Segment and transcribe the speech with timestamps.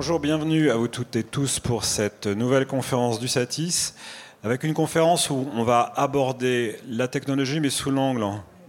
[0.00, 3.94] Bonjour, bienvenue à vous toutes et tous pour cette nouvelle conférence du Satis,
[4.44, 8.24] avec une conférence où on va aborder la technologie mais sous l'angle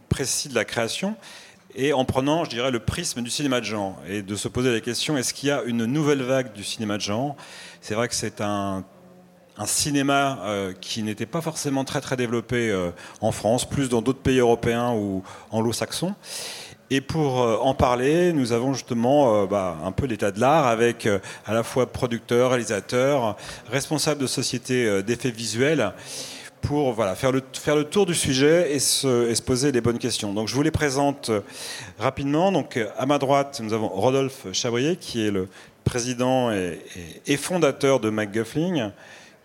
[0.09, 1.15] précis de la création
[1.75, 4.71] et en prenant, je dirais, le prisme du cinéma de genre et de se poser
[4.71, 7.35] la question est-ce qu'il y a une nouvelle vague du cinéma de genre?
[7.79, 8.83] C'est vrai que c'est un,
[9.65, 12.89] cinéma euh, qui n'était pas forcément très très développé euh,
[13.21, 16.15] en France, plus dans d'autres pays européens ou anglo-saxons.
[16.91, 21.07] Et pour euh, en parler, nous avons justement bah, un peu l'état de l'art avec
[21.45, 23.35] à la fois producteurs, réalisateurs,
[23.71, 25.93] responsables de sociétés d'effets visuels
[26.61, 30.33] pour voilà, faire, le, faire le tour du sujet et se, poser les bonnes questions.
[30.33, 31.41] Donc je vous les présente euh,
[31.97, 32.51] rapidement.
[32.51, 35.47] Donc à ma droite, nous avons Rodolphe Chabrier, qui est le
[35.83, 38.91] président et, fondateur de MacGuffling,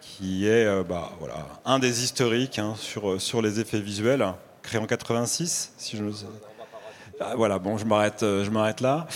[0.00, 4.26] qui est euh, bah, voilà, un des historiques hein, sur, euh, sur les effets visuels,
[4.62, 6.53] créé en 86, si je ne ah,
[7.36, 9.06] voilà, bon, je m'arrête, je m'arrête là,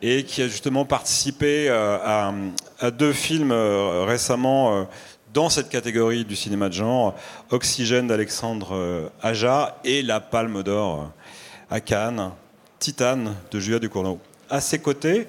[0.00, 2.32] et qui a justement participé à,
[2.78, 4.86] à deux films récemment
[5.34, 7.14] dans cette catégorie du cinéma de genre,
[7.50, 12.32] Oxygène d'Alexandre euh, Aja et La Palme d'Or euh, à Cannes,
[12.78, 14.18] Titane de Julia Ducournau.
[14.50, 15.28] À ses côtés,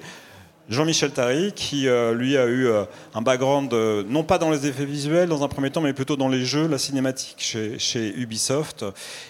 [0.70, 2.68] Jean-Michel Tari, qui euh, lui a eu
[3.14, 3.72] un background
[4.08, 6.66] non pas dans les effets visuels dans un premier temps, mais plutôt dans les jeux,
[6.66, 7.42] la cinématique
[7.78, 8.86] chez, Ubisoft,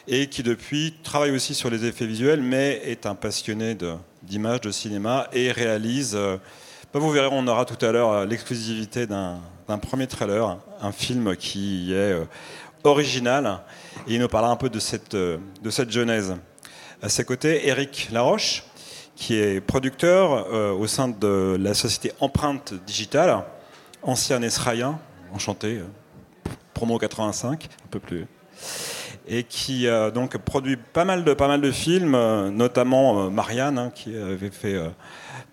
[0.07, 3.77] et qui depuis travaille aussi sur les effets visuels, mais est un passionné
[4.23, 9.41] d'images, de, cinéma, et réalise, bah, vous verrez, on aura tout à l'heure l'exclusivité d'un
[9.71, 12.25] un premier trailer, un film qui est euh,
[12.85, 13.61] original.
[14.07, 16.37] Et il nous parlera un peu de cette, euh, de cette genèse.
[17.03, 18.65] À ses côtés, Eric Laroche,
[19.21, 23.45] qui est producteur euh, au sein de la société Empreinte Digitale,
[24.03, 24.99] ancien esraïen,
[25.35, 25.83] enchanté,
[26.73, 28.27] promo 85, un peu plus.
[29.29, 32.17] Et qui donc produit pas mal de, pas mal de films,
[32.49, 34.77] notamment Marianne, hein, qui avait fait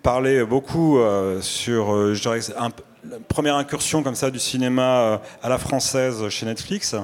[0.02, 0.98] parler beaucoup
[1.40, 2.70] sur, je dirais, un,
[3.28, 6.94] première incursion comme ça du cinéma euh, à la française chez Netflix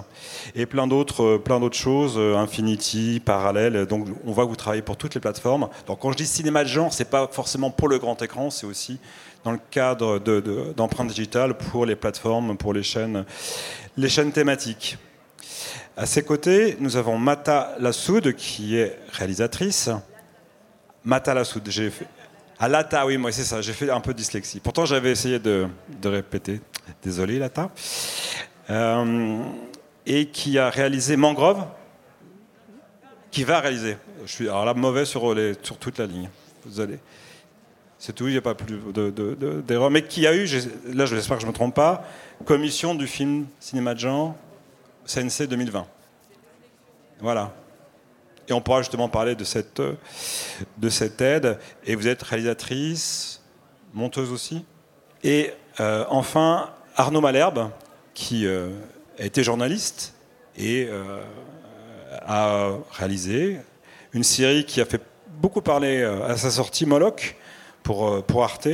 [0.55, 3.87] et plein d'autres euh, plein d'autres choses euh, Infinity parallèle.
[3.87, 5.69] Donc on voit que vous travaillez pour toutes les plateformes.
[5.87, 8.67] Donc quand je dis cinéma de genre c'est pas forcément pour le grand écran c'est
[8.67, 8.99] aussi
[9.45, 13.25] dans le cadre d'empreintes de, digitales pour les plateformes pour les chaînes
[13.97, 14.99] les chaînes thématiques.
[15.97, 19.91] À ses côtés nous avons Mata Lassoud qui est réalisatrice.
[21.05, 21.93] Mata Lassoud j'ai
[22.65, 24.61] fait à Lata, oui, moi c'est ça, j'ai fait un peu dyslexie.
[24.61, 25.69] Pourtant j'avais essayé de,
[26.05, 26.61] répéter.
[27.03, 27.71] Désolé Lata.
[28.71, 29.43] Euh,
[30.07, 31.65] et qui a réalisé Mangrove,
[33.31, 33.97] qui va réaliser.
[34.25, 35.35] Je suis alors là mauvais sur
[35.81, 36.29] toute la ligne.
[36.65, 36.99] Désolé.
[37.99, 38.79] C'est tout, il n'y a pas plus
[39.67, 39.91] d'erreur.
[39.91, 40.47] Mais qui a eu,
[40.93, 42.05] là j'espère que je ne me trompe pas,
[42.45, 44.35] commission du film cinéma de genre
[45.07, 45.87] CNC 2020.
[47.21, 47.55] Voilà.
[48.49, 51.59] Et on pourra justement parler de cette, de cette aide.
[51.85, 53.41] Et vous êtes réalisatrice,
[53.95, 54.65] monteuse aussi.
[55.23, 57.71] Et euh, enfin, Arnaud Malherbe,
[58.13, 58.71] qui euh,
[59.19, 60.15] a journaliste
[60.57, 61.23] et euh,
[62.27, 63.59] a réalisé
[64.13, 67.37] une série qui a fait beaucoup parler à sa sortie, Moloch,
[67.83, 68.69] pour, pour Arte.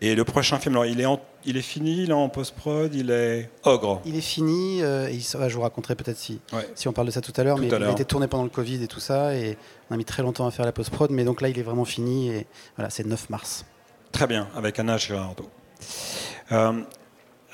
[0.00, 2.92] Et le prochain film, alors, il est en il est fini, il est en post-prod,
[2.94, 4.02] il est ogre.
[4.04, 6.40] Il est fini, euh, et je vous raconterai peut-être si,
[6.74, 8.50] si on parle de ça tout à l'heure, mais il a été tourné pendant le
[8.50, 9.56] Covid et tout ça, et
[9.88, 11.84] on a mis très longtemps à faire la post-prod, mais donc là il est vraiment
[11.84, 12.46] fini, et
[12.76, 13.64] voilà, c'est 9 mars.
[14.10, 15.48] Très bien, avec Anna Girardot.
[16.52, 16.72] Euh,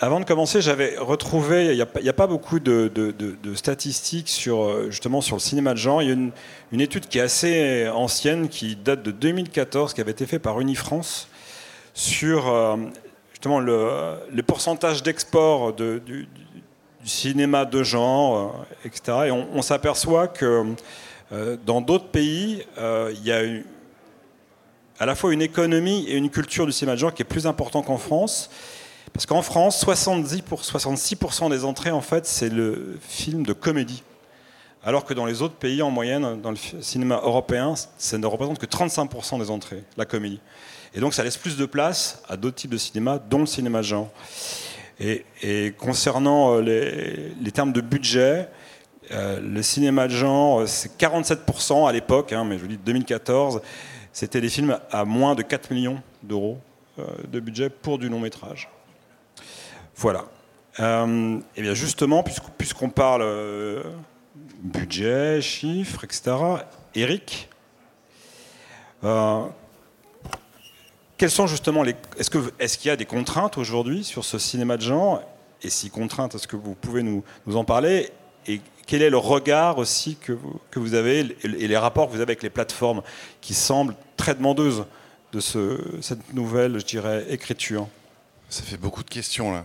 [0.00, 2.90] avant de commencer, j'avais retrouvé, il n'y a, pas beaucoup de,
[3.54, 6.02] statistiques sur, euh, justement sur le cinéma de genre.
[6.02, 6.32] Il y a une,
[6.72, 10.60] une, étude qui est assez ancienne, qui date de 2014, qui avait été faite par
[10.60, 11.28] Unifrance,
[11.94, 12.50] sur
[13.42, 16.28] justement le, les pourcentages d'export du,
[17.04, 18.54] cinéma de genre,
[18.84, 19.18] euh, etc.
[19.26, 20.64] Et on, s'aperçoit que
[21.32, 23.40] euh, dans d'autres pays, euh, il y a
[25.00, 27.48] à la fois une économie et une culture du cinéma de genre qui est plus
[27.48, 28.48] important qu'en France.
[29.12, 34.04] Parce qu'en France, 70 pour 66% des entrées, en fait, c'est le film de comédie.
[34.84, 38.60] Alors que dans les autres pays, en moyenne, dans le cinéma européen, ça ne représente
[38.60, 40.38] que 35% des entrées, la comédie.
[40.94, 43.82] Et donc ça laisse plus de place à d'autres types de cinéma, dont le cinéma
[43.82, 44.10] genre.
[45.00, 48.48] Et, concernant euh, les, termes de budget,
[49.10, 53.62] euh, le cinéma de genre, c'est 47% à l'époque, hein, mais je vous dis 2014,
[54.12, 56.58] c'était des films à moins de 4 millions d'euros
[56.98, 58.68] euh, de budget pour du long métrage.
[59.96, 60.24] Voilà.
[60.78, 62.24] et bien justement,
[62.56, 63.24] puisqu'on parle
[64.62, 66.34] budget, chiffres, etc.,
[66.94, 67.50] Eric,
[71.22, 71.94] quelles sont justement les.
[72.18, 75.22] Est-ce qu'il est y a des contraintes aujourd'hui sur ce cinéma de genre?
[75.62, 78.10] Et si contraintes, est-ce que vous pouvez nous, nous, en parler?
[78.48, 82.10] Et quel est le regard aussi que vous, que vous avez et les rapports que
[82.10, 83.02] vous avez avec les plateformes
[83.40, 84.84] qui semblent très demandeuses
[85.32, 87.86] de ce, cette nouvelle, je dirais, écriture?
[88.48, 89.64] Ça fait beaucoup de questions là.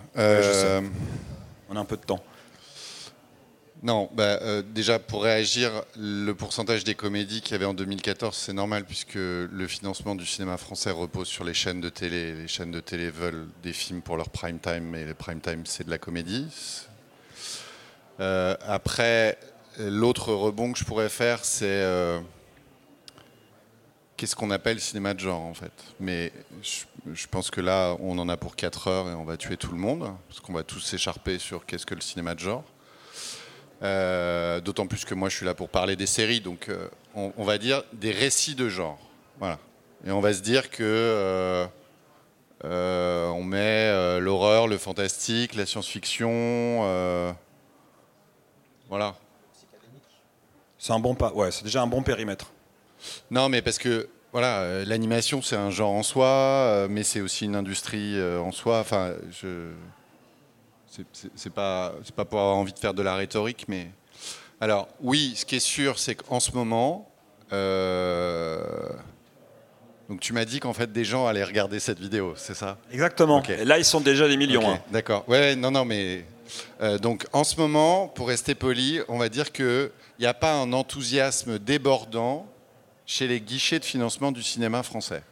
[1.71, 2.21] On a un peu de temps.
[3.83, 8.35] Non, bah, euh, déjà pour réagir, le pourcentage des comédies qu'il y avait en 2014,
[8.35, 12.33] c'est normal puisque le financement du cinéma français repose sur les chaînes de télé.
[12.33, 15.63] Les chaînes de télé veulent des films pour leur prime time et le prime time
[15.65, 16.47] c'est de la comédie.
[18.19, 19.37] Euh, après,
[19.77, 22.19] l'autre rebond que je pourrais faire, c'est euh,
[24.15, 25.73] qu'est-ce qu'on appelle cinéma de genre en fait?
[25.99, 26.33] Mais
[26.63, 29.55] je, je, pense que là, on en a pour 4 heures et on va tuer
[29.55, 32.63] tout le monde parce qu'on va tous s'écharper sur qu'est-ce que le cinéma de genre.
[33.83, 37.43] Euh, d'autant plus que moi je suis là pour parler des séries, donc euh, on,
[37.43, 38.97] va dire des récits de genre.
[39.39, 39.59] Voilà.
[40.05, 41.67] Et on va se dire que
[42.63, 47.35] euh, on met l'horreur, le fantastique, la science-fiction.
[48.89, 49.15] voilà.
[50.79, 51.31] C'est un bon pas.
[51.33, 52.51] Ouais, c'est déjà un bon périmètre.
[53.29, 57.55] Non, mais parce que voilà, l'animation c'est un genre en soi, mais c'est aussi une
[57.55, 58.79] industrie en soi.
[58.79, 59.71] Enfin, je
[61.35, 63.89] c'est pas, pas pour avoir envie de faire de la rhétorique, mais.
[64.59, 67.09] Alors, oui, ce qui est sûr, c'est qu'en ce moment.
[67.53, 68.89] Euh,
[70.09, 72.77] donc, tu m'as dit qu'en fait, des gens allaient regarder cette vidéo, c'est ça?
[72.91, 73.43] Exactement.
[73.65, 74.69] Là, ils sont déjà des millions.
[74.69, 74.79] Hein.
[74.91, 75.23] D'accord.
[75.27, 76.25] Ouais, non, non, mais.
[76.81, 80.53] Euh, donc, en ce moment, pour rester poli, on va dire qu'il n'y a pas
[80.53, 82.47] un enthousiasme débordant
[83.05, 85.23] chez les guichets de financement du cinéma français.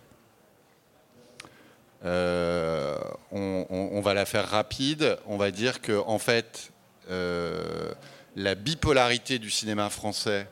[2.06, 2.98] Euh,
[3.32, 5.18] on, va la faire rapide.
[5.26, 6.72] On va dire que en fait,
[7.10, 7.92] euh,
[8.36, 10.48] la bipolarité du cinéma français,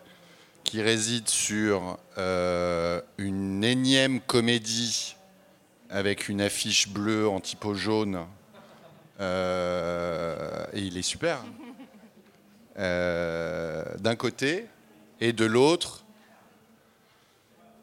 [0.64, 5.16] qui réside sur euh, une énième comédie
[5.90, 8.26] avec une affiche bleue en typo jaune,
[9.20, 11.44] et il est super.
[12.76, 14.66] D'un côté,
[15.22, 16.03] et de l'autre,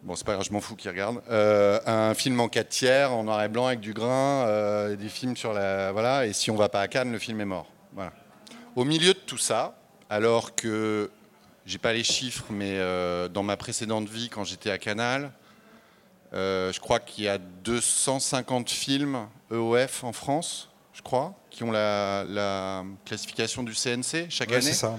[0.03, 1.21] Bon, c'est pas grave, je m'en fous qui regarde.
[1.31, 5.09] Euh, un film en 4 tiers, en noir et blanc avec du grain, euh, des
[5.11, 5.93] films sur la.
[5.93, 7.71] Voilà, et si on va pas à Cannes, le film est mort.
[7.93, 8.13] Voilà.
[8.77, 11.11] Au milieu de tout ça, alors que
[11.67, 15.33] j'ai pas les chiffres, mais euh, dans ma précédente vie, quand j'étais à Canal,
[16.33, 22.85] je crois qu'il y a 250 films EOF en France, je crois, qui ont la,
[23.05, 24.63] classification du CNC chaque ouais, année.
[24.63, 24.99] C'est ça.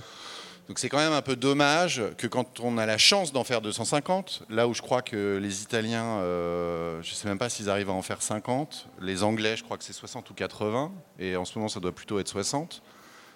[0.68, 3.62] Donc c'est quand même un peu dommage que quand on a la chance d'en faire
[3.62, 7.70] 250, là où je crois que les Italiens, euh, je ne sais même pas s'ils
[7.70, 11.36] arrivent à en faire 50, les Anglais, je crois que c'est 60 ou 80, et
[11.36, 12.82] en ce moment ça doit plutôt être 60.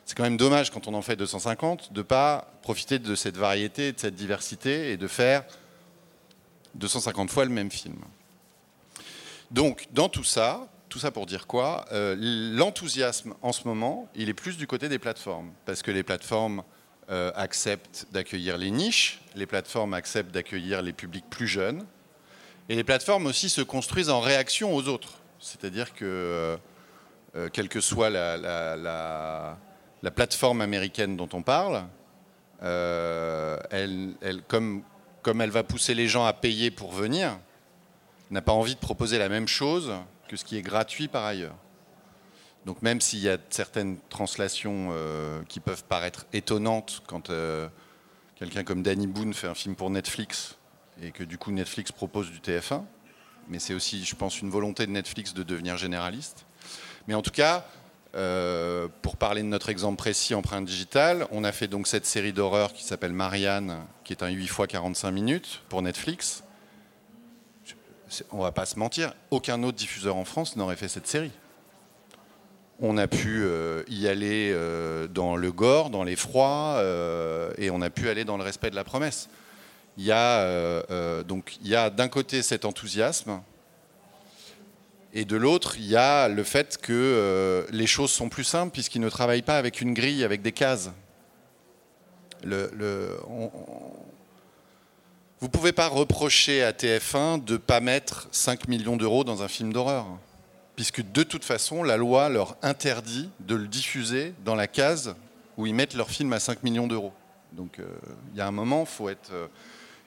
[0.05, 3.37] C'est quand même dommage quand on en fait 250 de ne pas profiter de cette
[3.37, 5.43] variété, de cette diversité et de faire
[6.75, 7.97] 250 fois le même film.
[9.49, 11.85] Donc dans tout ça, tout ça pour dire quoi?
[11.91, 16.03] Euh, L'enthousiasme en ce moment, il est plus du côté des plateformes, parce que les
[16.03, 16.63] plateformes
[17.11, 21.85] euh, acceptent d'accueillir les niches, les plateformes acceptent d'accueillir les publics plus jeunes,
[22.67, 25.19] et les plateformes aussi se construisent en réaction aux autres.
[25.39, 26.57] C'est-à-dire que, euh,
[27.35, 31.83] euh, quelle que soit la, la, plateforme américaine dont on parle,
[34.47, 34.83] comme,
[35.21, 37.37] comme elle va pousser les gens à payer pour venir,
[38.31, 39.93] n'a pas envie de proposer la même chose
[40.27, 41.55] que ce qui est gratuit par ailleurs.
[42.65, 47.67] Donc même s'il y a certaines translations euh, qui peuvent paraître étonnantes quand euh,
[48.35, 50.55] quelqu'un comme Danny Boone fait un film pour Netflix
[51.01, 52.83] et que du coup Netflix propose du TF1,
[53.49, 56.45] mais c'est aussi, je pense, une volonté de Netflix de devenir généraliste.
[57.07, 57.67] Mais en tout cas,
[58.15, 62.33] euh, pour parler de notre exemple précis, empreinte digitale, on a fait donc cette série
[62.33, 66.43] d'horreur qui s'appelle Marianne, qui est un 8 x 45 minutes pour Netflix.
[68.31, 71.31] On va pas se mentir, aucun autre diffuseur en France n'aurait fait cette série
[72.81, 77.81] on a pu euh, y aller euh, dans le gore, dans l'effroi, euh, et on
[77.81, 79.29] a pu aller dans le respect de la promesse.
[79.97, 83.41] Il y a donc il y a d'un côté cet enthousiasme,
[85.13, 88.99] et de l'autre il y a le fait que les choses sont plus simples puisqu'ils
[88.99, 90.91] ne travaillent pas avec une grille, avec des cases.
[92.43, 92.49] Vous
[95.41, 99.47] ne pouvez pas reprocher à TF1 de ne pas mettre 5 millions d'euros dans un
[99.47, 100.07] film d'horreur
[100.75, 105.15] puisque de toute façon, la loi leur interdit de le diffuser dans la case
[105.57, 107.13] où ils mettent leur film à 5 millions d'euros.
[107.53, 107.85] Donc euh,
[108.33, 109.47] il y a un moment, faut être, euh,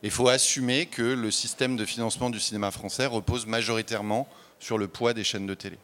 [0.03, 4.29] il faut assumer que le système de financement du cinéma français repose majoritairement
[4.61, 5.79] sur le poids des chaînes de télé.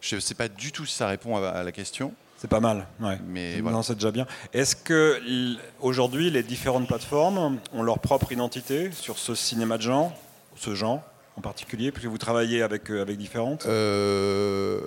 [0.00, 2.12] Je ne sais pas du tout si ça répond à, la question.
[2.36, 3.20] C'est pas mal, ouais.
[3.24, 4.26] Mais non, c'est déjà bien.
[4.52, 10.12] Est-ce que aujourd'hui les différentes plateformes ont leur propre identité sur ce cinéma de genre,
[10.56, 11.02] ce genre?
[11.36, 14.78] En particulier, puisque vous travaillez avec, euh, avec différentes euh,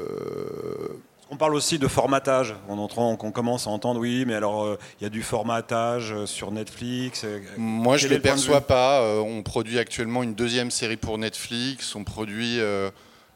[1.31, 2.55] On parle aussi de formatage.
[2.67, 7.25] Qu'on commence à entendre, oui, mais alors euh, il y a du formatage sur Netflix.
[7.57, 9.01] Moi, je ne le perçois pas.
[9.21, 11.95] on produit actuellement une deuxième série pour Netflix.
[11.95, 12.59] On produit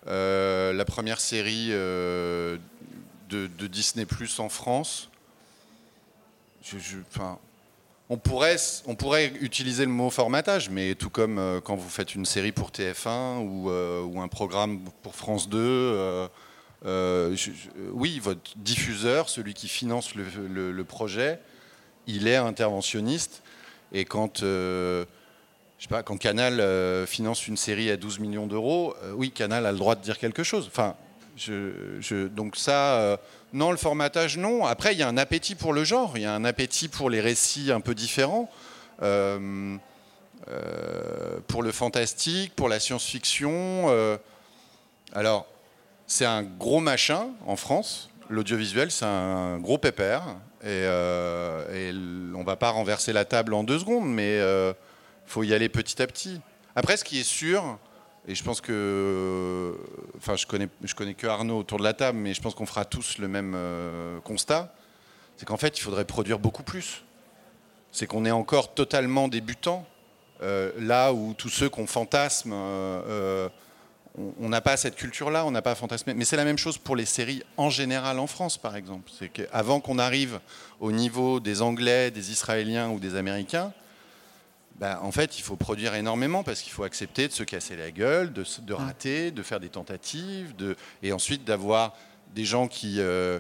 [0.06, 2.60] la première série de,
[3.68, 5.10] Disney Plus en France.
[8.10, 12.26] On pourrait, on pourrait utiliser le mot formatage, mais tout comme quand vous faites une
[12.26, 16.30] série pour TF1 ou, ou un programme pour France 2
[16.86, 17.36] euh,
[17.92, 21.40] oui, votre diffuseur, celui qui finance le, projet,
[22.08, 23.44] il est interventionniste.
[23.92, 25.06] Et quand, euh,
[25.78, 29.66] je sais pas, quand Canal euh, finance une série à 12 millions d'euros, oui, Canal
[29.66, 30.70] a le droit de dire quelque chose.
[31.48, 33.20] Donc ça,
[33.54, 34.66] non, le formatage, non.
[34.66, 37.10] Après, il y a un appétit pour le genre, il y a un appétit pour
[37.10, 38.50] les récits un peu différents.
[39.00, 39.08] pour
[41.64, 44.20] le fantastique, pour la science-fiction.
[45.14, 45.48] alors,
[46.10, 48.10] c'est un gros machin en France.
[48.30, 50.24] L'audiovisuel, c'est un gros pépère.
[50.62, 54.74] Et, euh, on va pas renverser la table en deux secondes, mais il euh,
[55.26, 56.42] faut y aller petit à petit.
[56.76, 57.78] Après, ce qui est sûr,
[58.28, 59.76] et je pense que.
[60.18, 62.66] Enfin, je connais, je connais que Arnaud autour de la table, mais je pense qu'on
[62.66, 64.74] fera tous le même euh, constat
[65.38, 67.06] c'est qu'en fait, il faudrait produire beaucoup plus.
[67.94, 69.86] C'est qu'on est encore totalement débutant.
[70.42, 72.54] là où tous ceux qu'on fantasme
[74.40, 76.14] on n'a pas cette culture-là, on n'a pas fantasmé.
[76.14, 79.12] Mais c'est la même chose pour les séries en général en France, par exemple.
[79.18, 80.40] C'est qu'avant qu'on arrive
[80.80, 83.72] au niveau des Anglais, des Israéliens ou des Américains,
[84.80, 87.92] ben, en fait, il faut produire énormément parce qu'il faut accepter de se casser la
[87.92, 90.54] gueule, de, de rater, de faire des tentatives,
[91.04, 91.96] et ensuite d'avoir
[92.34, 93.40] des gens qui, euh,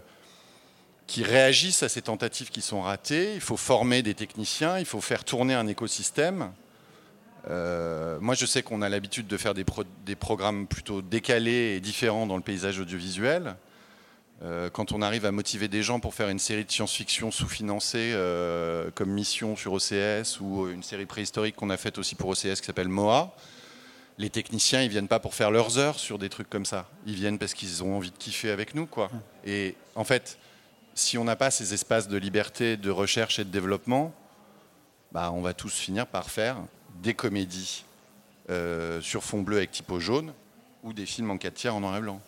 [1.08, 3.36] qui réagissent à ces tentatives qui sont ratées.
[3.36, 6.51] Il faut former des techniciens, il faut faire tourner un écosystème.
[7.50, 9.63] Euh, moi, je sais qu'on a l'habitude de faire des,
[10.15, 13.55] programmes plutôt décalés et différents dans le paysage audiovisuel.
[14.41, 18.12] Euh, quand on arrive à motiver des gens pour faire une série de science-fiction sous-financée
[18.13, 22.62] euh, comme mission sur OCS ou une série préhistorique qu'on a faite aussi pour OCS
[22.62, 23.36] qui s'appelle MOA,
[24.17, 26.89] les techniciens, ils viennent pas pour faire leurs heures sur des trucs comme ça.
[27.05, 29.10] Ils viennent parce qu'ils ont envie de kiffer avec nous, quoi.
[29.46, 30.38] Et en fait,
[30.93, 34.13] si on n'a pas ces espaces de liberté, de recherche et de développement,
[35.13, 36.58] bah, on va tous finir par faire
[37.01, 37.86] des comédies
[38.50, 40.34] euh, sur fond bleu avec typo jaune
[40.84, 42.22] ou des films en 4 tiers en noir et blanc.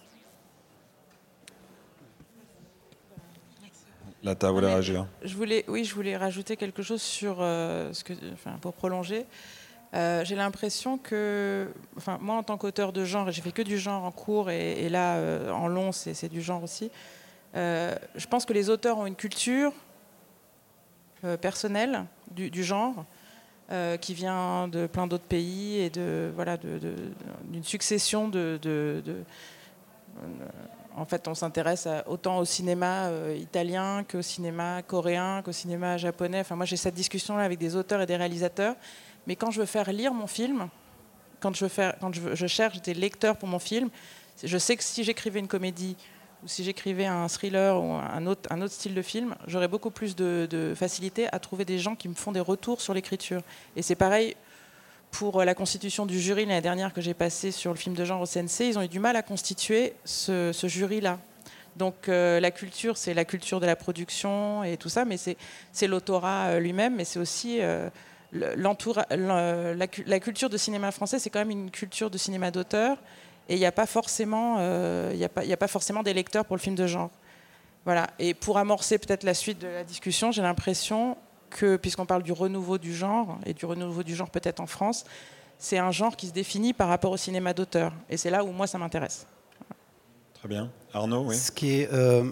[4.23, 5.07] Là, tu voulu réagir.
[5.23, 9.25] Je voulais, oui, je voulais rajouter quelque chose sur euh, ce que, enfin, pour prolonger.
[9.93, 13.77] Euh, j'ai l'impression que, enfin, moi en tant qu'auteur de genre, j'ai fait que du
[13.77, 15.19] genre en cours et, là
[15.51, 16.89] en long, c'est du genre aussi.
[17.53, 19.73] je pense que les auteurs ont une culture
[21.41, 23.05] personnelle du, du genre
[23.71, 29.01] euh, qui vient de plein d'autres pays et de voilà d'une succession de, euh,
[30.95, 36.41] en fait, on s'intéresse autant au cinéma euh, italien qu'au cinéma coréen, qu'au cinéma japonais.
[36.41, 38.75] Enfin, moi, j'ai cette discussion-là avec des auteurs et des réalisateurs.
[39.27, 40.67] Mais quand je veux faire lire mon film,
[41.39, 43.89] quand je, cherche des lecteurs pour mon film,
[44.43, 45.95] je sais que si j'écrivais une comédie
[46.43, 50.73] ou si j'écrivais un thriller ou un autre style de film, j'aurais beaucoup plus de,
[50.75, 53.41] facilité à trouver des gens qui me font des retours sur l'écriture.
[53.75, 54.35] Et c'est pareil
[55.11, 58.21] pour la constitution du jury l'année dernière que j'ai passé sur le film de genre
[58.21, 58.61] au CNC.
[58.61, 61.19] Ils ont eu du mal à constituer ce, jury-là.
[61.75, 65.87] Donc euh, la culture, c'est la culture de la production et tout ça, mais c'est
[65.87, 67.89] l'autorat euh, lui-même, mais c'est aussi euh,
[68.33, 72.97] la, culture de cinéma français, c'est quand même une culture de cinéma d'auteur
[73.49, 76.61] et il n'y a pas forcément, euh, a a pas forcément des lecteurs pour le
[76.61, 77.09] film de genre.
[77.83, 78.07] Voilà.
[78.19, 81.17] Et pour amorcer peut-être la suite de la discussion, j'ai l'impression
[81.51, 85.05] que, puisqu'on parle du renouveau du genre, et du renouveau du genre peut-être en France,
[85.59, 87.93] c'est un genre qui se définit par rapport au cinéma d'auteur.
[88.09, 89.27] Et c'est là où moi ça m'intéresse.
[90.33, 90.71] Très bien.
[90.91, 91.35] Arnaud, oui.
[91.35, 92.23] Ce qui est, euh,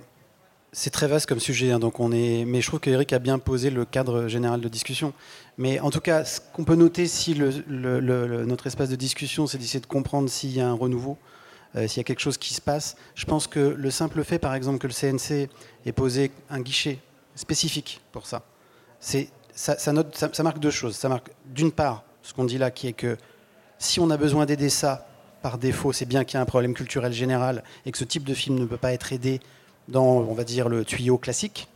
[0.72, 2.44] c'est très vaste comme sujet, hein, donc on est.
[2.46, 5.14] Mais je trouve qu'Eric a bien posé le cadre général de discussion.
[5.58, 9.80] Mais en tout cas, ce qu'on peut noter si notre espace de discussion, c'est d'essayer
[9.80, 11.18] de comprendre s'il y a un renouveau,
[11.76, 12.96] euh, s'il y a quelque chose qui se passe.
[13.16, 15.50] Je pense que le simple fait, par exemple, que le CNC
[15.86, 17.00] ait posé un guichet
[17.36, 18.44] spécifique pour ça,
[19.00, 20.96] c'est ça, note, ça, marque deux choses.
[20.96, 23.18] Ça marque d'une part ce qu'on dit là, qui est que
[23.78, 25.08] si on a besoin d'aider ça
[25.42, 28.24] par défaut, c'est bien qu'il y a un problème culturel général et que ce type
[28.24, 29.40] de film ne peut pas être aidé
[29.88, 31.68] dans, on va dire, le tuyau classique.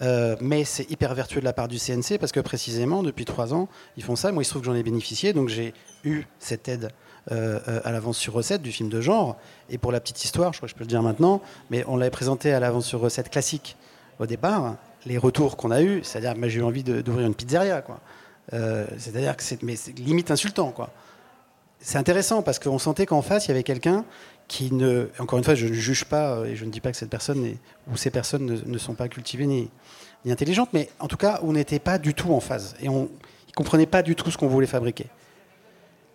[0.00, 3.54] Euh, mais c'est hyper vertueux de la part du CNC parce que précisément, depuis trois
[3.54, 4.32] ans, ils font ça.
[4.32, 6.90] Moi, il se trouve que j'en ai bénéficié, donc j'ai eu cette aide
[7.30, 9.36] euh, euh, à l'avance sur recette du film de genre.
[9.68, 11.40] Et pour la petite histoire, je crois que je peux le dire maintenant,
[11.70, 13.76] mais on l'avait présenté à l'avance sur recette classique
[14.18, 14.76] au départ.
[15.06, 17.82] Les retours qu'on a eus, c'est-à-dire j'ai eu envie d'ouvrir une pizzeria.
[17.82, 17.98] Quoi.
[18.50, 19.62] c'est-à-dire que c'est
[19.98, 20.74] limite insultant.
[21.80, 24.04] C'est intéressant parce qu'on sentait qu'en face, il y avait quelqu'un
[24.46, 26.96] qui ne, encore une fois, je ne juge pas et je ne dis pas que
[26.96, 27.56] cette personne
[27.90, 29.70] ou ces personnes ne, sont pas cultivées ni,
[30.24, 33.04] ni, intelligentes, mais en tout cas, on n'était pas du tout en phase et on
[33.04, 35.06] ne comprenait pas du tout ce qu'on voulait fabriquer.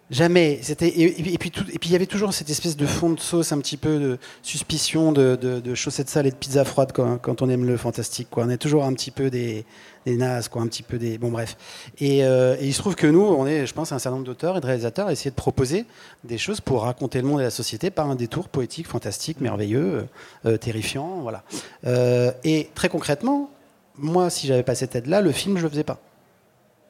[0.10, 0.62] Jamais.
[0.80, 1.52] Et, puis
[1.84, 5.12] il y avait toujours cette espèce de fond de sauce, un petit peu de suspicion
[5.12, 8.30] de, de, chaussettes sales et de pizza froide quand, on aime le fantastique.
[8.38, 9.66] On est toujours un petit peu des,
[10.06, 11.18] nazes, un petit peu des.
[11.18, 11.58] Bon bref.
[12.02, 14.56] Euh, et, il se trouve que nous, on est, je pense, un certain nombre d'auteurs
[14.56, 15.86] et de réalisateurs à essayer de proposer
[16.24, 20.08] des choses pour raconter le monde et la société par un détour poétique, fantastique, merveilleux,
[20.46, 21.44] euh, terrifiant, voilà.
[21.86, 23.50] Euh, et très concrètement,
[23.98, 26.00] moi, si j'avais pas cette aide-là, le film, je le faisais pas.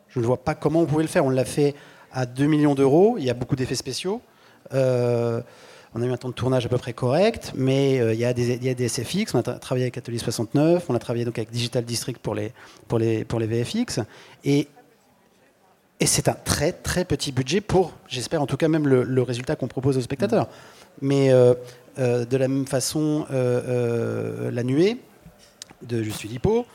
[0.09, 1.25] Je ne vois pas comment on pouvait le faire.
[1.25, 1.74] On l'a fait
[2.11, 3.15] à 2 millions d'euros.
[3.17, 4.21] Il y a beaucoup d'effets spéciaux.
[4.73, 5.41] Euh,
[5.93, 8.25] on a eu un temps de tournage à peu près correct, mais euh, il, y
[8.25, 9.33] a des, SFX.
[9.33, 12.53] On a travaillé avec Atelier 69, on a travaillé donc avec Digital District pour les,
[13.31, 14.01] VFX.
[14.43, 14.67] Et,
[16.05, 19.67] c'est un très très petit budget pour, j'espère en tout cas, même le, résultat qu'on
[19.67, 20.47] propose aux spectateurs.
[21.01, 21.55] Mais euh,
[21.97, 24.97] de la même façon, La Nuée
[25.81, 26.65] de Juste Philippot,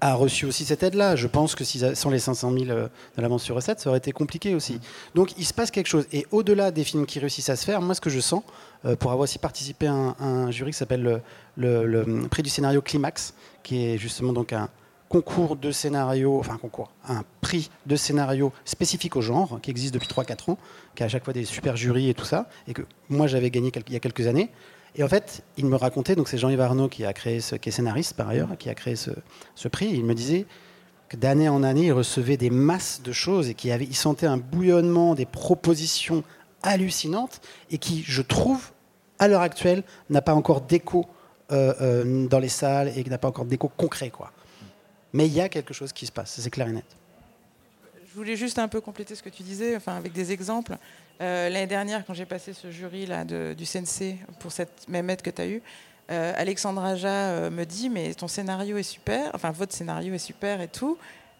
[0.00, 1.16] a reçu aussi cette aide-là.
[1.16, 4.12] Je pense que sans les 500 000 euh, de l'avance sur recette, ça aurait été
[4.12, 4.74] compliqué aussi.
[4.74, 4.80] Mm.
[5.14, 6.06] Donc il se passe quelque chose.
[6.12, 8.42] Et au-delà des films qui réussissent à se faire, moi ce que je sens,
[8.84, 11.22] euh, pour avoir aussi participé à un, jury qui s'appelle
[11.56, 14.68] le, prix du scénario Climax, qui est justement donc un
[15.08, 19.94] concours de scénario, enfin un concours, un prix de scénario spécifique au genre, qui existe
[19.94, 20.58] depuis 3-4 ans,
[20.94, 23.50] qui a à chaque fois des super jurys et tout ça, et que moi j'avais
[23.50, 24.50] gagné il y a quelques années.
[24.98, 27.68] Et en fait, il me racontait, donc c'est Jean-Yves Arnaud qui a créé ce, qui
[27.68, 29.90] est scénariste par ailleurs, qui a créé ce, prix.
[29.90, 30.44] il me disait
[31.08, 34.38] que d'année en année, il recevait des masses de choses et qu'il il sentait un
[34.38, 36.24] bouillonnement, des propositions
[36.64, 37.40] hallucinantes
[37.70, 38.72] et qui, je trouve,
[39.20, 41.06] à l'heure actuelle, n'a pas encore d'écho
[41.52, 44.10] euh, euh, dans les salles et n'a pas encore d'écho concret.
[44.10, 44.32] Quoi.
[45.12, 46.96] Mais il y a quelque chose qui se passe, c'est clair et net.
[48.04, 50.76] Je voulais juste un peu compléter ce que tu disais, enfin avec des exemples.
[51.20, 55.22] Euh, l'année dernière, quand j'ai passé ce jury là du CNC pour cette même aide
[55.22, 55.62] que tu as eue,
[56.10, 60.18] euh, Alexandre Aja euh, me dit Mais ton scénario est super, enfin votre scénario est
[60.18, 60.96] super et tout,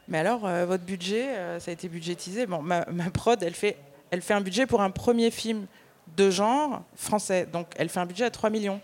[0.09, 1.29] mais alors votre budget,
[1.61, 2.47] ça a été budgétisé.
[2.47, 3.77] Bon, ma, ma, prod, elle fait,
[4.11, 5.67] elle fait un budget pour un premier film
[6.17, 8.81] de genre français, donc elle fait un budget à 3 millions.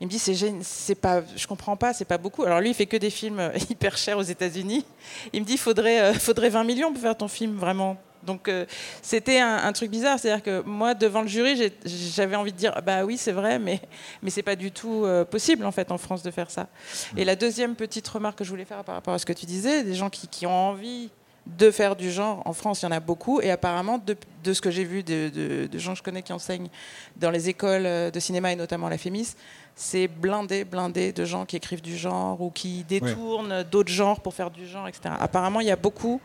[0.00, 2.74] Il me dit c'est c'est pas je comprends pas c'est pas beaucoup alors lui il
[2.74, 4.84] fait que des films hyper chers aux États-Unis
[5.32, 8.64] il me dit faudrait faudrait 20 millions pour faire ton film vraiment donc euh,
[9.02, 13.04] c'était un, truc bizarre, c'est-à-dire que moi devant le jury, j'avais envie de dire bah
[13.04, 13.80] oui c'est vrai, mais
[14.22, 16.68] mais c'est pas du tout euh, possible en fait en France de faire ça.
[17.16, 19.46] Et la deuxième petite remarque que je voulais faire par rapport à ce que tu
[19.46, 21.10] disais, des gens qui, ont envie
[21.46, 22.42] de faire du genre.
[22.44, 23.40] En France, il y en a beaucoup.
[23.40, 26.68] Et apparemment, de, ce que j'ai vu de, gens que je connais qui enseignent
[27.16, 29.34] dans les écoles euh, de cinéma et notamment la FEMIS,
[29.74, 34.34] c'est blindé, blindé de gens qui écrivent du genre ou qui détournent d'autres genres pour
[34.34, 35.14] faire du genre, etc.
[35.18, 36.20] Apparemment, il y a beaucoup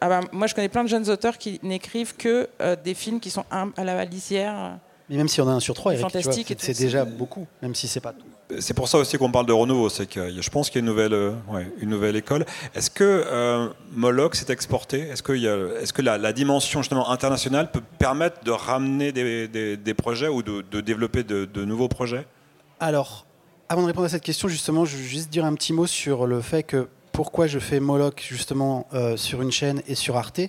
[0.00, 3.20] ah bah, moi, je connais plein de jeunes auteurs qui n'écrivent que euh, des films
[3.20, 4.78] qui sont à la lisière.
[5.08, 8.12] Mais même si on a un sur trois, c'est déjà beaucoup, même si c'est pas
[8.12, 8.26] tout.
[8.58, 10.86] C'est pour ça aussi qu'on parle de renouveau, c'est que je pense qu'il y a
[10.86, 11.32] une nouvelle, euh,
[11.80, 12.44] une nouvelle école.
[12.74, 15.00] Est-ce que euh, Moloch s'est exporté?
[15.00, 20.28] Est-ce que, est que la, dimension justement internationale peut permettre de ramener des, des, projets
[20.28, 22.26] ou de, de développer de, de, nouveaux projets?
[22.78, 23.26] Alors,
[23.68, 26.26] avant de répondre à cette question, justement, je veux juste dire un petit mot sur
[26.26, 30.40] le fait que pourquoi je fais Moloch justement euh, sur une chaîne et sur Arte,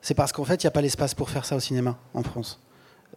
[0.00, 2.22] c'est parce qu'en fait, il n'y a pas l'espace pour faire ça au cinéma en
[2.22, 2.60] France.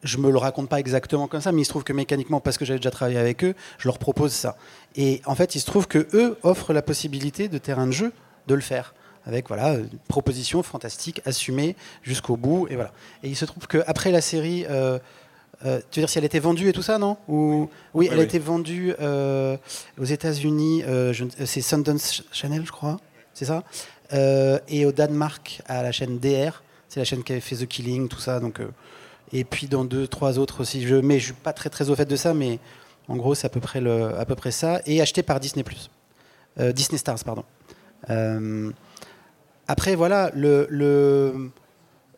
[0.04, 2.58] Je me le raconte pas exactement comme ça, mais il se trouve que mécaniquement, parce
[2.58, 4.58] que j'avais déjà travaillé avec eux, je leur propose ça.
[4.96, 8.14] Et en fait, il se trouve que eux offrent la possibilité de terrain de jeu
[8.48, 8.94] de le faire
[9.26, 12.92] avec voilà une proposition fantastique assumée jusqu'au bout et voilà.
[13.24, 15.00] Et il se trouve qu'après la série euh,
[15.65, 17.70] euh, tu veux dire si elle était vendue et tout ça, non Ou...
[17.94, 19.58] Oui, elle a été vendue euh,
[20.00, 21.13] aux États-Unis, euh,
[21.46, 23.00] c'est Sundance Channel, je crois,
[23.34, 23.63] c'est ça
[24.68, 28.08] Et au Danemark, à la chaîne DR, c'est la chaîne qui avait fait The Killing,
[28.08, 28.39] tout ça.
[28.39, 28.60] Donc,
[29.32, 30.86] et puis dans deux, trois autres aussi.
[30.86, 32.60] Je, mais je suis pas très très au fait de ça, mais
[33.08, 34.82] en gros, c'est à peu près le, à peu près ça.
[34.86, 35.65] Et acheté par Disney
[36.58, 37.44] Disney Stars, pardon.
[39.68, 41.52] après, voilà, le, le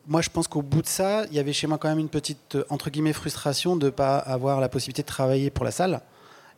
[0.08, 2.10] moi, je pense qu'au bout de ça, il y avait chez moi quand même une
[2.10, 5.72] petite, euh, entre guillemets, frustration de ne pas avoir la possibilité de travailler pour la
[5.72, 6.02] salle.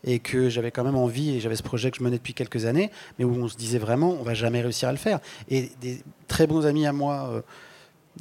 [0.05, 2.65] Et que j'avais quand même envie, et j'avais ce projet que je menais depuis quelques
[2.65, 5.19] années, mais où on se disait vraiment, on va jamais réussir à le faire.
[5.49, 7.41] Et des très bons amis à moi, euh,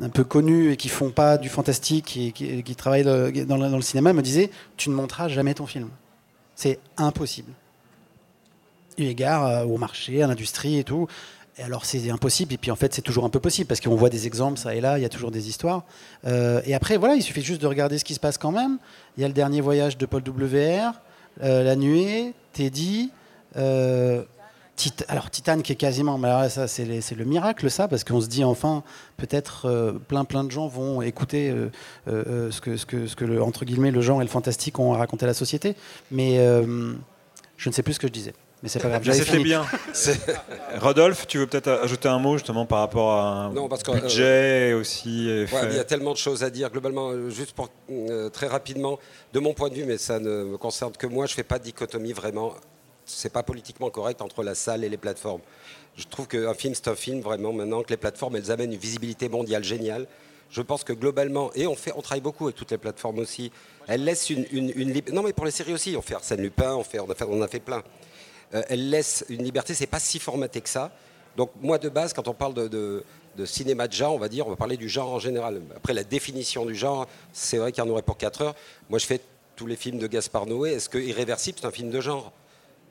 [0.00, 4.12] un peu connus et qui font pas du fantastique et qui, travaillent dans, le, cinéma,
[4.12, 5.88] me disaient, tu ne monteras jamais ton film.
[6.56, 7.52] C'est impossible.
[8.96, 11.06] Eu égard euh, au marché, à l'industrie et tout.
[11.58, 13.96] Et alors c'est impossible, et puis en fait c'est toujours un peu possible, parce qu'on
[13.96, 15.84] voit des exemples ça et là, il y a toujours des histoires.
[16.24, 18.78] Euh, et après, voilà, il suffit juste de regarder ce qui se passe quand même.
[19.16, 20.92] Il y a le dernier voyage de Paul W.R.,
[21.42, 23.10] euh, La Nuée, Teddy,
[23.56, 24.22] euh,
[25.08, 28.44] alors Titan qui est quasiment, mais ça c'est le miracle ça, parce qu'on se dit
[28.44, 28.84] enfin
[29.16, 31.52] peut-être euh, plein plein de gens vont écouter
[32.06, 34.94] ce que ce que ce que le entre guillemets le genre et le fantastique ont
[34.94, 35.74] à raconter à la société,
[36.12, 38.34] mais je ne sais plus ce que je disais.
[38.62, 39.08] Mais c'est pas grave.
[39.12, 39.64] C'était bien.
[40.80, 45.26] Rodolphe, tu veux peut-être ajouter un mot justement par rapport à un budget aussi.
[45.26, 46.70] il y a tellement de choses à dire.
[46.70, 47.68] Globalement, juste pour
[48.32, 48.98] très rapidement,
[49.32, 51.58] de mon point de vue, mais ça ne me concerne que moi, je fais pas
[51.58, 52.54] de dichotomie vraiment
[53.08, 55.40] c'est pas politiquement correct entre la salle et les plateformes.
[55.96, 58.78] Je trouve qu'un film, c'est un film vraiment maintenant que les plateformes, elles amènent une
[58.78, 60.06] visibilité mondiale géniale.
[60.50, 63.50] Je pense que globalement, et on, fait, on travaille beaucoup avec toutes les plateformes aussi,
[63.86, 66.84] elles laissent une, une, Non, mais pour les séries aussi, on fait Arsène Lupin, on,
[66.84, 67.82] fait, on, a, fait, on a fait plein.
[68.54, 70.90] Euh, elles laissent une liberté, c'est pas si formaté que ça.
[71.36, 73.04] Donc, moi, de base, quand on parle de,
[73.36, 75.60] de, cinéma de genre, on va dire, on va parler du genre en général.
[75.76, 78.54] Après, la définition du genre, c'est vrai qu'il y en aurait pour 4 heures.
[78.90, 79.20] Moi, je fais
[79.54, 80.72] tous les films de Gaspard Noé.
[80.72, 82.32] Est-ce que Irréversible, c'est un film de genre?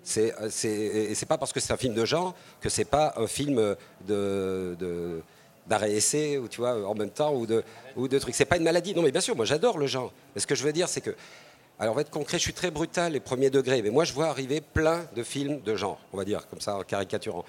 [0.04, 3.28] C'est, c'est, c'est pas parce que c'est un film de genre que c'est pas un
[3.28, 3.76] film
[4.08, 5.22] de,
[5.66, 7.62] d'arrêt essai ou tu vois en même temps ou de
[7.98, 8.34] ou de trucs.
[8.34, 8.96] C'est pas une maladie.
[8.96, 10.14] Non mais bien sûr, moi j'adore le genre.
[10.34, 11.14] Mais ce que je veux dire c'est que
[11.80, 14.14] alors on va être concret, je suis très brutal les premiers degrés, mais moi je
[14.14, 17.46] vois arriver plein de films de genre, on va dire comme ça en caricaturant.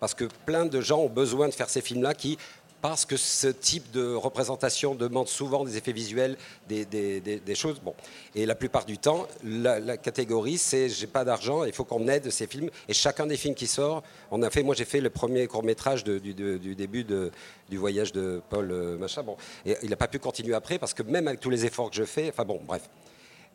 [0.00, 2.38] Parce que plein de gens ont besoin de faire ces films-là qui
[2.80, 6.36] parce que ce type de représentation demande souvent des effets visuels,
[6.68, 7.80] des, choses.
[7.80, 7.94] Bon.
[8.34, 12.30] Et la plupart du temps, la, catégorie, c'est j'ai pas d'argent, il faut qu'on aide
[12.30, 12.70] ces films.
[12.88, 15.62] Et chacun des films qui sort, on a fait, moi j'ai fait le premier court
[15.62, 16.34] métrage du,
[16.74, 19.22] début du voyage de Paul euh, Machin.
[19.22, 19.36] Bon.
[19.66, 21.96] Et il n'a pas pu continuer après parce que même avec tous les efforts que
[21.96, 22.88] je fais, enfin bon, bref.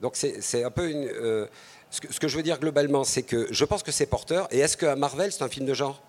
[0.02, 1.08] Donc c'est un peu une.
[1.08, 1.48] Euh,
[1.90, 4.48] ce, que, je veux dire globalement, c'est que je pense que c'est porteur.
[4.52, 6.02] Et est-ce qu'un Marvel, c'est un film de genre?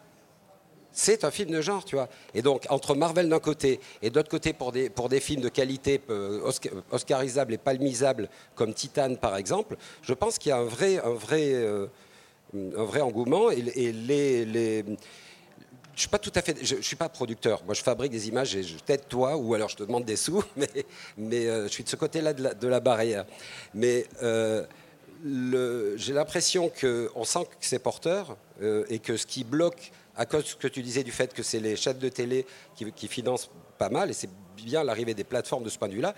[0.93, 2.09] C'est un film de genre, tu vois.
[2.35, 5.51] Et donc, entre Marvel d'un côté et d'autre côté pour des, pour des films de
[5.51, 6.51] qualité euh,
[6.91, 11.13] oscarisables et palmisables, comme Titan par exemple, je pense qu'il y a un vrai, un
[11.13, 11.87] vrai, euh,
[12.55, 13.51] un vrai engouement.
[13.51, 14.85] Et, les, les
[15.97, 17.65] je suis pas tout à fait, je, suis pas producteur.
[17.65, 20.17] Moi, je fabrique des images et je t'aide toi, ou alors je te demande des
[20.17, 20.45] sous,
[21.17, 23.25] mais, euh, je suis de ce côté-là de, la, barrière.
[23.73, 24.07] Mais
[25.97, 30.49] j'ai l'impression qu'on sent que c'est porteur et que ce qui bloque à cause de
[30.49, 33.89] ce que tu disais du fait que c'est les chaînes de télé qui, financent pas
[33.89, 36.15] mal, et c'est bien l'arrivée des plateformes de ce point de vue-là,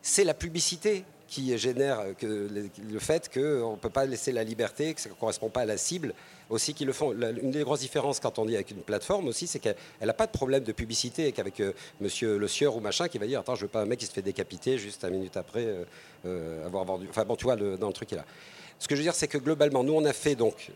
[0.00, 4.94] c'est la publicité qui génère que le, fait qu'on ne peut pas laisser la liberté,
[4.94, 6.14] que ça ne correspond pas à la cible,
[6.50, 7.12] aussi qui le font.
[7.12, 10.26] une des grosses différences quand on dit avec une plateforme aussi, c'est qu'elle n'a pas
[10.26, 13.54] de problème de publicité qu'avec euh, monsieur Le Sieur ou machin qui va dire Attends,
[13.54, 15.84] je veux pas un mec qui se fait décapiter juste un minute après euh,
[16.26, 17.06] euh, avoir vendu.
[17.10, 18.24] Enfin bon, tu vois, dans le truc est là.
[18.78, 20.70] Ce que je veux dire, c'est que globalement, nous, on a fait donc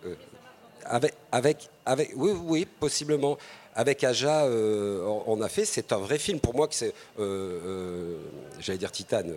[0.85, 3.38] avec, avec, avec, oui, oui, possiblement.
[3.74, 6.92] Avec Aja, on a fait, c'est un vrai film pour moi que c'est,
[8.61, 9.32] j'allais dire Titane.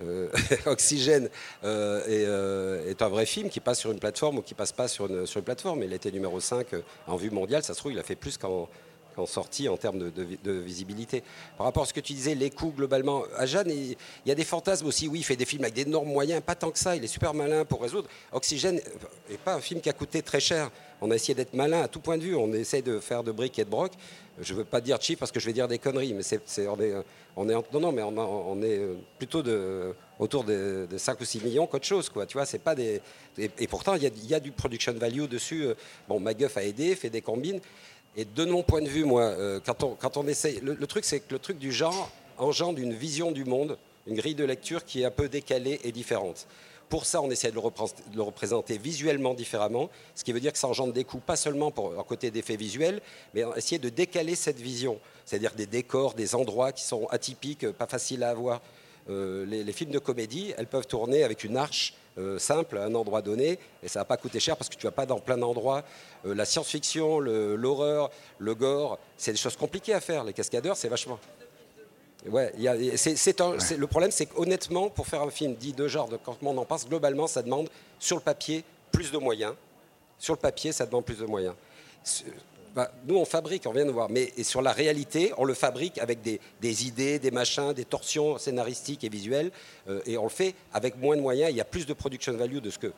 [0.66, 1.28] Oxygène
[1.62, 5.26] est, un vrai film qui passe sur une plateforme ou qui passe pas sur une,
[5.26, 5.82] sur une plateforme.
[5.82, 6.66] Il était numéro 5
[7.06, 7.62] en vue mondiale.
[7.62, 8.68] Ça se trouve, il a fait plus qu'en
[9.16, 11.22] en sortie en termes de, visibilité.
[11.56, 13.96] Par rapport à ce que tu disais, les coûts globalement, à Jeanne, il,
[14.26, 15.08] y a des fantasmes aussi.
[15.08, 16.96] Oui, il fait des films avec d'énormes moyens, pas tant que ça.
[16.96, 18.08] Il est super malin pour résoudre.
[18.32, 18.80] Oxygène
[19.30, 20.70] n'est pas un film qui a coûté très cher.
[21.00, 22.36] On a essayé d'être malin à tout point de vue.
[22.36, 23.92] On essaie de faire de briques et de broc.
[24.40, 26.40] Je ne veux pas dire cheap parce que je vais dire des conneries, mais c'est,
[26.66, 28.80] on, est, est, non, non, mais on, est
[29.18, 32.08] plutôt de, autour de, 5 ou 6 millions qu'autre chose.
[32.08, 32.24] Quoi.
[32.24, 33.02] Tu vois, pas des,
[33.36, 35.66] et, pourtant, il y, y, a, du production value dessus.
[36.08, 37.60] Bon, Maguff a aidé, fait des combines.
[38.16, 41.04] Et de mon point de vue, moi, euh, quand, on, quand on essaye, le, truc,
[41.04, 44.84] c'est que le truc du genre engendre une vision du monde, une grille de lecture
[44.84, 46.46] qui est un peu décalée et différente.
[46.90, 50.68] Pour ça, on essaie de le, représenter visuellement différemment, ce qui veut dire que ça
[50.68, 53.00] engendre des coûts, pas seulement pour un côté d'effet visuel,
[53.32, 57.86] mais essayer de décaler cette vision, c'est-à-dire des décors, des endroits qui sont atypiques, pas
[57.86, 58.60] faciles à avoir.
[59.10, 62.84] Euh, les, les, films de comédie, elles peuvent tourner avec une arche euh, simple à
[62.84, 65.18] un endroit donné, et ça va pas coûter cher parce que tu vas pas dans
[65.18, 65.82] plein d'endroits.
[66.26, 70.22] Euh, la science-fiction, l'horreur, le, gore, c'est des choses compliquées à faire.
[70.22, 71.18] Les cascadeurs, c'est vachement.
[72.26, 76.56] Ouais, le problème, c'est qu'honnêtement, pour faire un film dit de genre, de, quand on
[76.56, 78.62] en pense, globalement, ça demande sur le papier
[78.92, 79.54] plus de moyens.
[80.18, 81.54] Sur le papier, ça demande plus de moyens.
[82.74, 85.98] Bah, nous, on fabrique, on vient de voir, mais sur la réalité, on le fabrique
[85.98, 89.50] avec des, idées, des machins, des torsions scénaristiques et visuelles,
[89.88, 91.50] euh, et on le fait avec moins de moyens.
[91.50, 92.92] Il y a plus de production value de ce que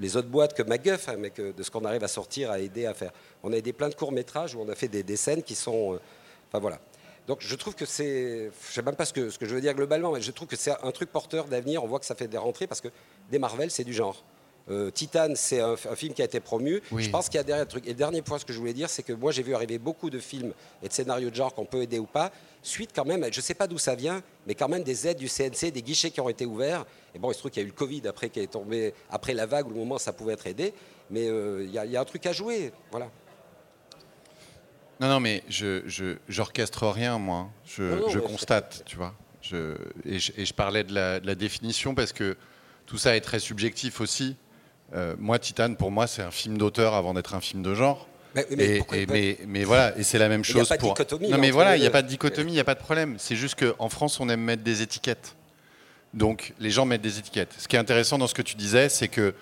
[0.00, 2.86] les autres boîtes que MacGuff, hein, mais de ce qu'on arrive à sortir, à aider
[2.86, 3.12] à faire.
[3.42, 5.94] On a aidé plein de courts métrages où on a fait des, scènes qui sont,
[5.94, 6.00] euh,
[6.48, 6.78] enfin voilà.
[7.26, 9.74] Donc je trouve que c'est, je sais même pas que, ce que je veux dire
[9.74, 11.84] globalement, mais je trouve que c'est un truc porteur d'avenir.
[11.84, 12.88] On voit que ça fait des rentrées parce que
[13.30, 14.24] des Marvel, c'est du genre.
[14.70, 16.82] Euh, Titan, c'est un, film qui a été promu.
[16.94, 17.86] Je pense qu'il y a derrière truc.
[17.86, 19.78] Et le dernier point, ce que je voulais dire, c'est que moi, j'ai vu arriver
[19.78, 20.52] beaucoup de films
[20.82, 22.30] et de scénarios de genre qu'on peut aider ou pas.
[22.62, 25.18] Suite, quand même, je ne sais pas d'où ça vient, mais quand même des aides
[25.18, 26.84] du CNC, des guichets qui ont été ouverts.
[27.14, 28.92] Et bon, il se trouve qu'il y a eu le Covid après qui est tombé,
[29.10, 30.74] après la vague, au moment où ça pouvait être aidé.
[31.10, 33.10] Mais il y, a un truc à jouer, voilà.
[35.00, 37.48] Non, non, mais je, j'orchestre rien, moi.
[37.64, 39.14] Je, constate, tu vois.
[39.40, 42.36] Je, et, je, parlais de la, de la, définition parce que
[42.84, 44.36] tout ça est très subjectif aussi.
[45.18, 48.06] Moi, Titane, pour moi, c'est un film d'auteur avant d'être un film de genre.
[48.34, 50.94] Mais, mais, voilà, et c'est la même chose pour.
[51.28, 53.16] Non, mais voilà, il n'y a pas de dichotomie, il n'y a pas de problème.
[53.18, 55.34] C'est juste qu'en France, on aime mettre des étiquettes.
[56.14, 57.54] Donc, les gens mettent des étiquettes.
[57.58, 59.34] Ce qui est intéressant dans ce que tu disais, c'est que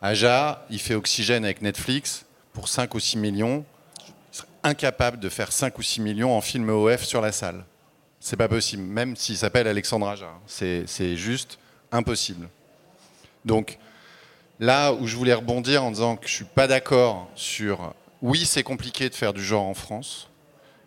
[0.00, 3.64] Aja, il fait Oxygène avec Netflix pour 5 ou 6 millions.
[4.32, 7.64] Il serait incapable de faire 5 ou 6 millions en film OF sur la salle.
[8.20, 10.32] C'est pas possible, même s'il s'appelle Alexandre Aja.
[10.46, 11.58] C'est juste
[11.90, 12.48] impossible.
[13.44, 13.78] Donc,
[14.62, 18.62] là où je voulais rebondir en disant que je suis pas d'accord sur oui, c'est
[18.62, 20.28] compliqué de faire du genre en France.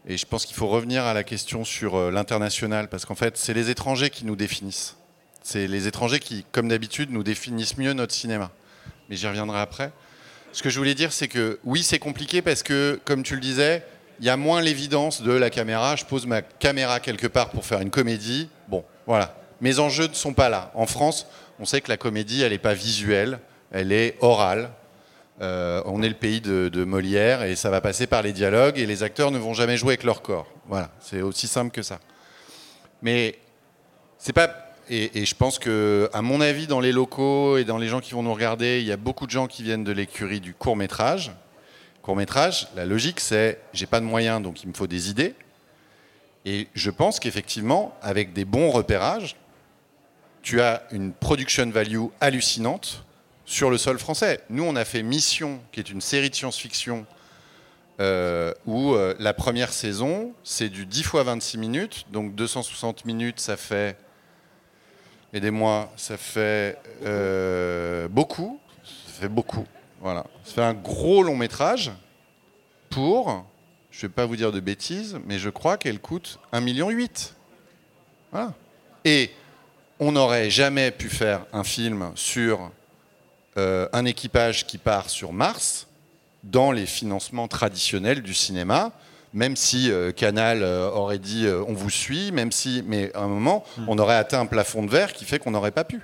[0.08, 3.36] Et je pense qu'il faut revenir à la question sur euh, l'international, parce qu'en fait,
[3.36, 4.96] c'est les étrangers qui nous définissent.
[5.44, 8.52] C'est les étrangers qui, comme d'habitude, nous définissent mieux notre cinéma.
[9.10, 9.92] Mais j'y reviendrai après.
[10.54, 13.42] Ce que je voulais dire, c'est que oui, c'est compliqué parce que, comme tu le
[13.42, 13.84] disais,
[14.22, 15.98] il y a moins l'évidence de la caméra.
[15.98, 18.48] Je pose ma caméra quelque part pour faire une comédie.
[18.70, 19.36] Bon, voilà.
[19.60, 20.72] Mes enjeux ne sont pas là.
[20.76, 21.28] En France,
[21.60, 23.40] on sait que la comédie, elle n'est pas visuelle,
[23.76, 24.72] elle est orale.
[25.42, 28.86] Euh, on est le pays de, Molière et ça va passer par les dialogues et
[28.86, 30.48] les acteurs ne vont jamais jouer avec leur corps.
[30.68, 32.00] Voilà, c'est aussi simple que ça.
[33.02, 33.38] Mais
[34.18, 34.50] c'est pas.
[34.90, 38.14] Et, je pense que, à mon avis, dans les locaux et dans les gens qui
[38.14, 40.78] vont nous regarder, il y a beaucoup de gens qui viennent de l'écurie du court
[40.78, 41.32] métrage.
[42.02, 45.34] Court métrage, la logique, c'est j'ai pas de moyens, donc il me faut des idées.
[46.46, 49.36] Et je pense qu'effectivement, avec des bons repérages,
[50.44, 53.04] tu as une production value hallucinante
[53.46, 54.42] sur le sol français.
[54.50, 57.06] Nous, on a fait Mission, qui est une série de science-fiction
[58.02, 62.06] euh, où euh, la première saison, c'est du 10 fois 26 minutes.
[62.12, 63.98] Donc 260 minutes, ça fait.
[65.34, 68.60] Aidez-moi, ça fait euh, beaucoup.
[68.84, 69.66] Ça fait beaucoup.
[70.02, 70.26] Voilà.
[70.44, 71.92] Ça fait un gros long métrage
[72.90, 73.46] pour.
[73.92, 76.90] Je ne vais pas vous dire de bêtises, mais je crois qu'elle coûte 1,8 million.
[78.32, 78.54] Voilà.
[79.06, 79.32] Et
[80.00, 82.72] on n'aurait jamais pu faire un film sur
[83.58, 85.88] euh, un équipage qui part sur Mars
[86.44, 88.92] dans les financements traditionnels du cinéma,
[89.34, 93.28] même si euh, Canal euh, aurait dit on vous suit, même si, mais à un
[93.28, 93.86] moment, hmm.
[93.88, 96.02] on aurait atteint un plafond de verre qui fait qu'on n'aurait pas pu.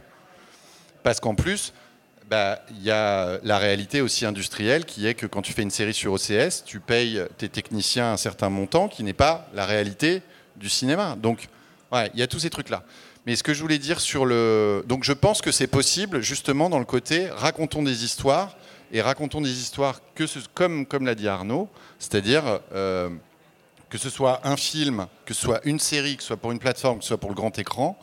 [1.04, 1.74] Parce qu'en plus,
[2.30, 5.72] bah, il y a la réalité aussi industrielle qui est que quand tu fais une
[5.72, 10.22] série sur OCS, tu payes tes techniciens un certain montant qui n'est pas la réalité
[10.56, 11.18] du cinéma.
[11.18, 11.50] Donc,
[12.14, 12.84] il y a tous ces trucs-là.
[13.26, 14.84] Mais ce que je voulais dire sur le...
[14.88, 18.58] Donc je pense que c'est possible justement dans le côté racontons des histoires
[18.92, 20.40] et racontons des histoires que ce...
[20.54, 23.10] comme, comme l'a dit Arnaud, c'est-à-dire euh,
[23.90, 26.58] que ce soit un film, que ce soit une série, que ce soit pour une
[26.60, 27.98] plateforme, que ce soit pour le grand écran.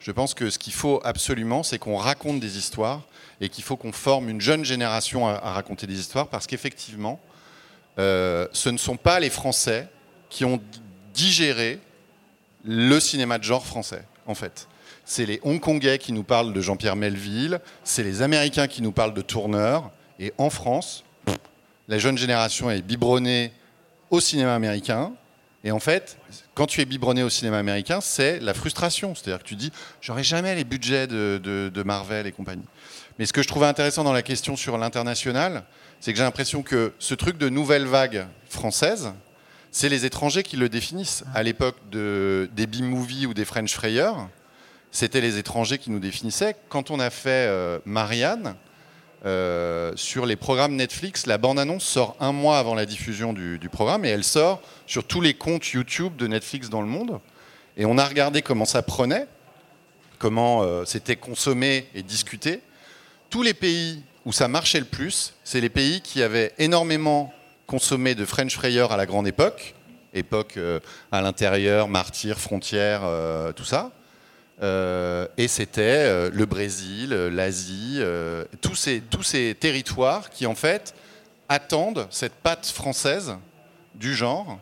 [0.00, 3.02] Je pense que ce qu'il faut absolument, c'est qu'on raconte des histoires
[3.40, 7.20] et qu'il faut qu'on forme une jeune génération à, raconter des histoires parce qu'effectivement,
[8.00, 9.88] euh, ce ne sont pas les Français
[10.28, 10.60] qui ont
[11.14, 11.78] digéré
[12.64, 14.68] le cinéma de genre français en fait.
[15.04, 19.14] C'est les Hongkongais qui nous parlent de Jean-Pierre Melville, c'est les Américains qui nous parlent
[19.14, 21.04] de Tourneur, et en France,
[21.88, 23.52] la jeune génération est biberonnée
[24.10, 25.12] au cinéma américain.
[25.64, 26.18] Et en fait,
[26.54, 29.14] quand tu es biberonné au cinéma américain, c'est la frustration.
[29.14, 32.64] C'est-à-dire que tu dis, j'aurai jamais les budgets de, de, Marvel et compagnie.
[33.18, 35.64] Mais ce que je trouvais intéressant dans la question sur l'international,
[36.00, 39.12] c'est que j'ai l'impression que ce truc de nouvelle vague française,
[39.76, 41.22] c'est les étrangers qui le définissent.
[41.34, 44.14] À l'époque de, des B-movies ou des French Frayers,
[44.90, 46.56] c'était les étrangers qui nous définissaient.
[46.70, 48.56] Quand on a fait euh, Marianne,
[49.26, 54.06] euh, sur les programmes Netflix, la bande-annonce sort un mois avant la diffusion du, programme
[54.06, 57.20] et elle sort sur tous les comptes YouTube de Netflix dans le monde.
[57.76, 59.26] Et on a regardé comment ça prenait,
[60.18, 62.62] comment euh, c'était consommé et discuté.
[63.28, 67.30] Tous les pays où ça marchait le plus, c'est les pays qui avaient énormément
[67.66, 69.74] consommé de French Frayer à la grande époque,
[70.14, 70.80] époque euh,
[71.12, 73.90] à l'intérieur, martyr, frontière, euh, tout ça.
[74.62, 78.00] Euh, et c'était le Brésil, l'Asie,
[78.62, 80.94] tous, ces, territoires qui en fait
[81.48, 83.36] attendent cette patte française
[83.94, 84.58] du genre.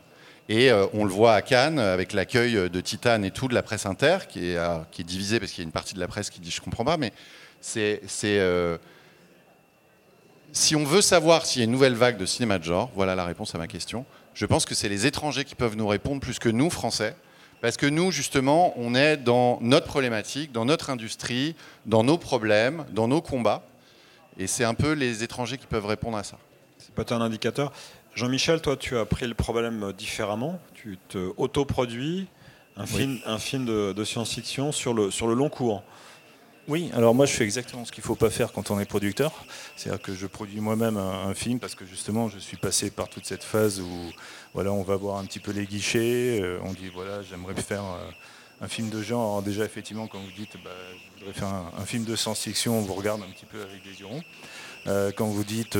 [0.48, 3.86] Et on le voit à Cannes avec l'accueil de Titane et tout de la presse
[3.86, 6.50] inter, qui est, divisée parce qu'il y a une partie de la presse qui dit
[6.50, 7.12] je comprends pas, mais
[7.60, 8.00] c'est
[10.54, 13.14] si on veut savoir s'il y a une nouvelle vague de cinéma de genre, voilà
[13.16, 14.06] la réponse à ma question.
[14.34, 17.16] Je pense que c'est les étrangers qui peuvent nous répondre plus que nous, Français.
[17.60, 22.84] Parce que nous, justement, on est dans notre problématique, dans notre industrie, dans nos problèmes,
[22.92, 23.66] dans nos combats.
[24.38, 26.38] Et c'est un peu les étrangers qui peuvent répondre à ça.
[26.78, 27.72] C'est pas un indicateur.
[28.14, 30.60] Jean-Michel, toi, tu as pris le problème différemment.
[30.74, 32.28] Tu te autoproduis
[32.76, 35.82] un film, un film de, science-fiction sur le, sur le long cours.
[36.66, 38.86] Oui, alors moi je fais exactement ce qu'il ne faut pas faire quand on est
[38.86, 39.32] producteur.
[39.76, 43.26] C'est-à-dire que je produis moi-même un, film parce que justement je suis passé par toute
[43.26, 44.12] cette phase où
[44.54, 47.82] voilà, on va voir un petit peu les guichets, euh, on dit voilà j'aimerais faire
[47.82, 49.32] euh, un film de genre.
[49.32, 50.70] Alors déjà effectivement quand vous dites bah,
[51.16, 54.00] je voudrais faire un, film de science-fiction, on vous regarde un petit peu avec des
[54.00, 55.12] yeux ronds.
[55.16, 55.76] quand vous dites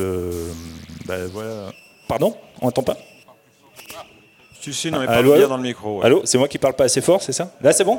[1.07, 1.73] bah, voilà.
[2.09, 2.99] Pardon On n'entend pas?
[4.61, 6.03] Tu sais, non, mais pas allô, dans le micro.
[6.03, 7.55] Allô, c'est moi qui parle pas assez fort, c'est ça?
[7.63, 7.99] Là c'est bon?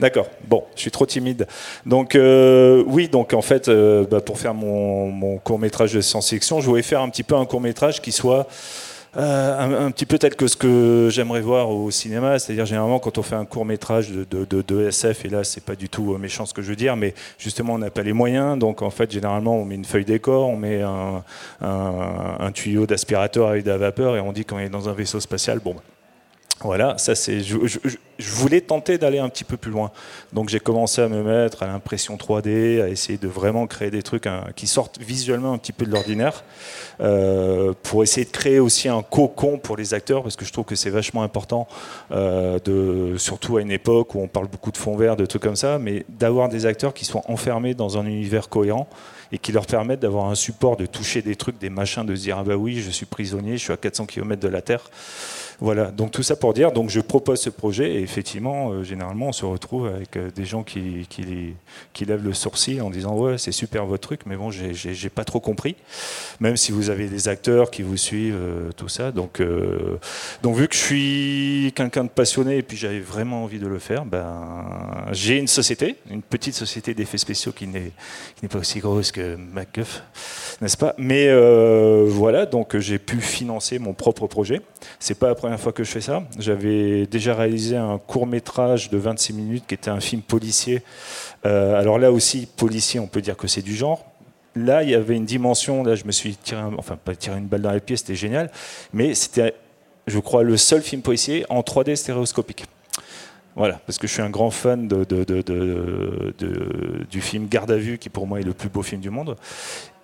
[0.00, 0.28] D'accord.
[0.48, 1.46] Bon, je suis trop timide.
[1.84, 6.60] Donc euh, oui, donc en fait, euh, bah, pour faire mon, court métrage de science-fiction,
[6.60, 8.48] je voulais faire un petit peu un court métrage qui soit
[9.16, 12.38] euh, un, petit peu tel que ce que j'aimerais voir au cinéma.
[12.38, 15.76] C'est-à-dire généralement quand on fait un court métrage de, de, SF, et là c'est pas
[15.76, 18.58] du tout méchant ce que je veux dire, mais justement on n'a pas les moyens.
[18.58, 23.64] Donc en fait généralement on met une feuille décor, on met un, tuyau d'aspirateur avec
[23.64, 25.58] de la vapeur et on dit qu'on est dans un vaisseau spatial.
[25.58, 25.76] Bon.
[26.62, 27.40] Voilà, ça c'est.
[27.40, 27.56] Je,
[28.18, 29.90] voulais tenter d'aller un petit peu plus loin.
[30.34, 34.02] Donc j'ai commencé à me mettre à l'impression 3D, à essayer de vraiment créer des
[34.02, 36.44] trucs hein, qui sortent visuellement un petit peu de l'ordinaire,
[37.00, 40.66] euh, pour essayer de créer aussi un cocon pour les acteurs, parce que je trouve
[40.66, 41.66] que c'est vachement important,
[42.12, 45.42] euh, de, surtout à une époque où on parle beaucoup de fond vert, de trucs
[45.42, 48.86] comme ça, mais d'avoir des acteurs qui sont enfermés dans un univers cohérent
[49.32, 52.22] et qui leur permettent d'avoir un support, de toucher des trucs, des machins, de se
[52.22, 54.90] dire ah bah oui, je suis prisonnier, je suis à 400 km de la Terre.
[55.60, 59.28] Voilà, donc tout ça pour dire, donc je propose ce projet et effectivement, euh, généralement,
[59.28, 63.36] on se retrouve avec euh, des gens qui, qui, lèvent le sourcil en disant ouais,
[63.36, 65.76] c'est super votre truc, mais bon, j'ai pas trop compris.
[66.40, 69.12] Même si vous avez des acteurs qui vous suivent, euh, tout ça.
[69.12, 69.42] Donc,
[70.42, 73.78] donc vu que je suis quelqu'un de passionné et puis j'avais vraiment envie de le
[73.78, 77.92] faire, ben, j'ai une société, une petite société d'effets spéciaux qui n'est
[78.48, 80.02] pas aussi grosse que MacGuff,
[80.62, 80.94] n'est-ce pas?
[80.96, 81.28] Mais
[82.06, 84.62] voilà, donc j'ai pu financer mon propre projet.
[84.98, 86.22] C'est pas la première fois que je fais ça.
[86.38, 90.84] J'avais déjà réalisé un court métrage de 26 minutes qui était un film policier.
[91.44, 94.04] Euh, alors là aussi, policier, on peut dire que c'est du genre.
[94.54, 95.82] Là, il y avait une dimension.
[95.82, 98.48] Là, je me suis tiré, enfin pas tiré une balle dans les pieds, c'était génial.
[98.92, 99.56] Mais c'était,
[100.06, 102.66] je crois, le seul film policier en 3D stéréoscopique.
[103.56, 104.86] Voilà, parce que je suis un grand fan
[107.10, 109.36] du film Garde à vue, qui pour moi est le plus beau film du monde.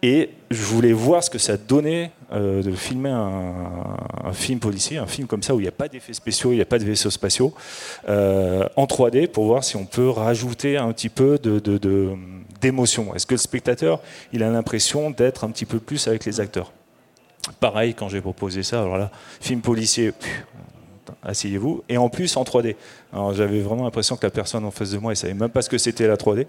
[0.08, 5.06] Et je voulais voir ce que ça donnait euh, de filmer un, film policier, un
[5.08, 6.84] film comme ça où il n'y a pas d'effets spéciaux, il n'y a pas de
[6.84, 7.52] vaisseaux spatiaux,
[8.08, 11.40] euh, en 3D pour voir si on peut rajouter un petit peu
[12.60, 13.16] d'émotion.
[13.16, 14.00] Est-ce que le spectateur
[14.32, 16.72] il a l'impression d'être un petit peu plus avec les acteurs?
[17.58, 20.12] Pareil, quand j'ai proposé ça, alors là, film policier,
[21.24, 22.76] asseyez-vous, et en plus en 3D.
[23.12, 25.62] Alors j'avais vraiment l'impression que la personne en face de moi, elle savait même pas
[25.62, 26.46] ce que c'était la 3D.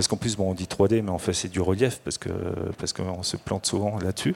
[0.00, 2.30] Parce qu'en plus, bon, on dit 3D, mais en fait, c'est du relief, parce qu'on
[2.78, 4.34] parce qu'on se plante souvent là-dessus.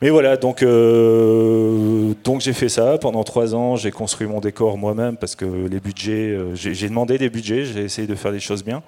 [0.00, 3.76] Mais voilà, donc, euh, donc j'ai fait ça pendant trois ans.
[3.76, 7.82] J'ai construit mon décor moi-même parce que les budgets, euh, j'ai demandé des budgets, j'ai
[7.82, 8.82] essayé de faire des choses bien.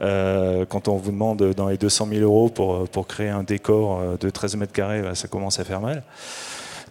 [0.00, 4.00] Euh, quand on vous demande dans les 200 000 euros pour, pour créer un décor
[4.20, 6.04] de 13 mètres carrés, bah, ça commence à faire mal.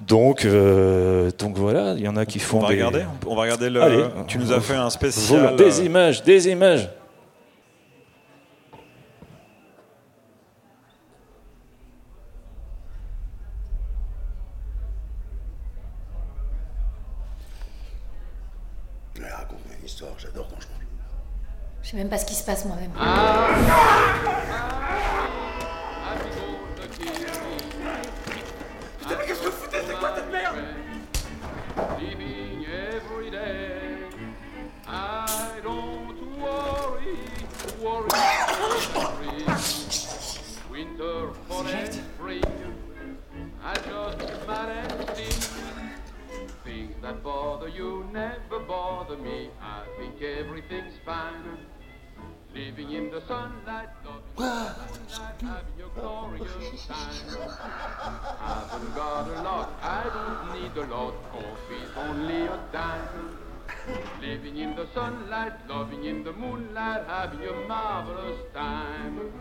[0.05, 0.45] Donc,
[1.39, 2.57] donc voilà, il y en a qui font.
[2.57, 2.73] On va des...
[2.73, 3.05] regarder.
[3.25, 4.09] On va regarder le.
[4.27, 5.55] tu nous as fait un spécial.
[5.55, 6.89] Des images, des images.
[21.81, 22.91] Je sais même pas ce qui se passe moi-même.
[22.91, 23.05] Putain,
[49.21, 49.49] me.
[49.61, 51.57] I think everything's fine.
[52.53, 53.89] Living in the sunlight,
[54.37, 57.13] having your glorious time.
[58.39, 63.37] Haven't got a lot, I don't need a lot, coffee's only a dime.
[64.21, 69.31] Living in the sunlight, loving in the moonlight, having a marvelous time.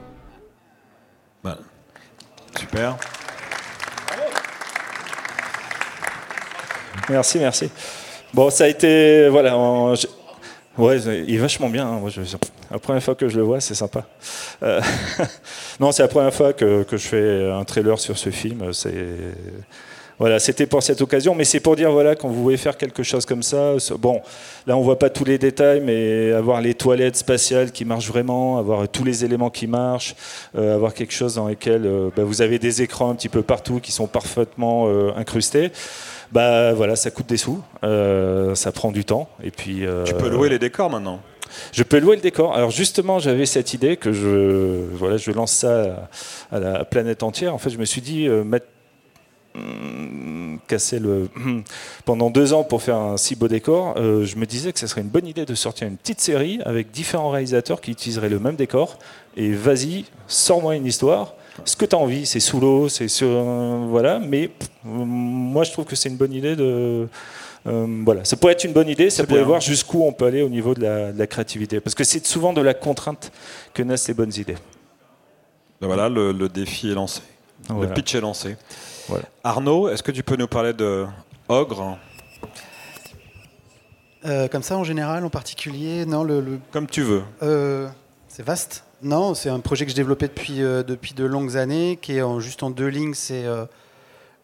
[1.43, 1.65] Voilà.
[2.59, 2.99] Super.
[7.09, 7.71] Merci, merci.
[8.37, 9.31] Bon, ça a été.
[9.31, 9.57] Voilà.
[10.77, 11.87] Ouais, il est vachement bien.
[11.87, 12.03] Hein.
[12.71, 14.05] La première fois que je le vois, c'est sympa.
[14.63, 14.83] Euh,
[15.81, 18.75] non, c'est la première fois que, que, je fais un trailer sur ce film.
[18.75, 18.93] C'est
[20.19, 23.03] voilà, c'était pour cette occasion, mais c'est pour dire voilà quand vous voulez faire quelque
[23.03, 23.73] chose comme ça.
[23.99, 24.21] Bon,
[24.67, 28.59] là on voit pas tous les détails, mais avoir les toilettes spatiales qui marchent vraiment,
[28.59, 30.15] avoir tous les éléments qui marchent,
[30.57, 33.43] euh, avoir quelque chose dans lequel euh, bah, vous avez des écrans un petit peu
[33.43, 35.71] partout qui sont parfaitement incrustés
[36.33, 39.29] bah voilà, ça coûte des sous, ça prend du temps.
[39.43, 41.21] Et puis, tu peux louer les décors maintenant.
[41.73, 42.55] Je peux louer le décor.
[42.55, 46.09] Alors justement, j'avais cette idée que je, voilà, je lance ça
[46.51, 47.55] à, la planète entière.
[47.55, 48.67] En fait, je me suis dit, euh, mettre
[49.55, 51.29] hum, casser le
[52.05, 54.87] pendant deux ans pour faire un si beau décor, euh, je me disais que ce
[54.87, 58.39] serait une bonne idée de sortir une petite série avec différents réalisateurs qui utiliseraient le
[58.39, 58.99] même décor.
[59.37, 61.35] Et vas-y, sors-moi une histoire.
[61.65, 63.29] Ce que tu as envie, c'est sous l'eau, c'est sur.
[63.29, 67.09] euh, voilà, mais pff, moi je trouve que c'est une bonne idée de.
[67.67, 69.47] euh, voilà, ça pourrait être une bonne idée, ça pourrait bien.
[69.49, 71.81] voir jusqu'où on peut aller au niveau de la, de la créativité.
[71.81, 73.33] Parce que c'est souvent de la contrainte
[73.75, 74.57] que naissent les bonnes idées.
[75.81, 77.23] Ben voilà, le, le défi est lancé.
[77.69, 77.89] Voilà.
[77.89, 78.57] Le pitch est lancé.
[79.09, 79.25] Voilà.
[79.45, 81.05] Arnaud, est-ce que tu peux nous parler de
[81.49, 81.99] Ogre?
[84.25, 87.23] Euh, comme ça, en général, en particulier, non, le, le- Comme tu veux.
[87.43, 87.89] euh,
[88.29, 88.83] c'est vaste.
[89.03, 92.41] Non, c'est un projet que je développais depuis, euh, depuis de longues années, qui est
[92.41, 93.13] juste en deux lignes.
[93.13, 93.67] C'est euh,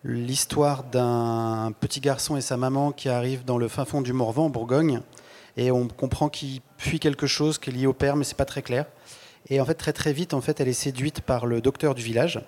[0.05, 4.46] l'histoire d'un petit garçon et sa maman qui arrivent dans le fin fond du Morvan,
[4.46, 5.00] en Bourgogne,
[5.57, 8.44] et on comprend qu'il fuit quelque chose qui est lié au père, mais c'est pas
[8.44, 8.84] très clair.
[9.48, 12.03] Et en fait, très très vite, en fait, elle est séduite par le docteur du
[12.03, 12.42] village.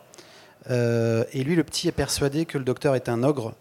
[0.70, 3.55] Euh, et lui, le petit, est persuadé que le docteur est un ogre.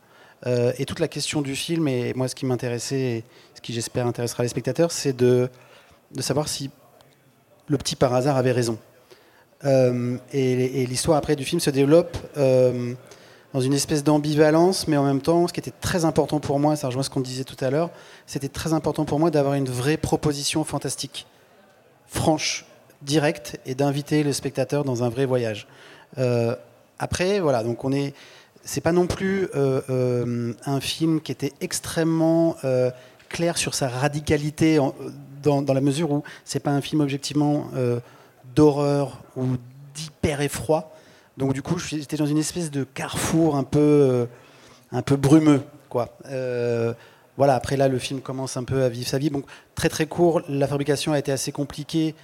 [0.77, 3.23] Et toute la question du film, et moi, ce qui m'intéressait, et
[3.55, 5.49] ce qui j'espère intéressera les spectateurs, c'est de,
[6.13, 6.69] de savoir si
[7.73, 8.77] le petit par hasard avait raison.
[9.65, 12.93] Euh, et l'histoire après du film se développe euh,
[13.53, 16.75] dans une espèce d'ambivalence, mais en même temps, ce qui était très important pour moi,
[16.75, 17.89] ça rejoint ce qu'on disait tout à l'heure,
[18.27, 21.25] c'était très important pour moi d'avoir une vraie proposition fantastique,
[22.07, 22.65] franche,
[23.01, 25.67] directe, et d'inviter le spectateur dans un vrai voyage.
[26.19, 26.55] Euh,
[26.99, 28.13] après, voilà, donc on est,
[28.63, 32.55] c'est pas non plus un film qui était extrêmement
[33.29, 34.79] clair sur sa radicalité
[35.43, 37.99] dans, la mesure où c'est pas un film objectivement euh,
[38.55, 39.45] d'horreur ou
[39.93, 40.91] d'hyper effroi.
[41.37, 44.25] Donc du coup, j'étais dans une espèce de carrefour un peu, euh,
[44.91, 46.17] un peu brumeux, quoi.
[46.27, 46.93] Euh,
[47.37, 47.55] voilà.
[47.55, 49.29] Après là, le film commence un peu à vivre sa vie.
[49.29, 52.15] Donc très très court, la fabrication a été assez compliquée,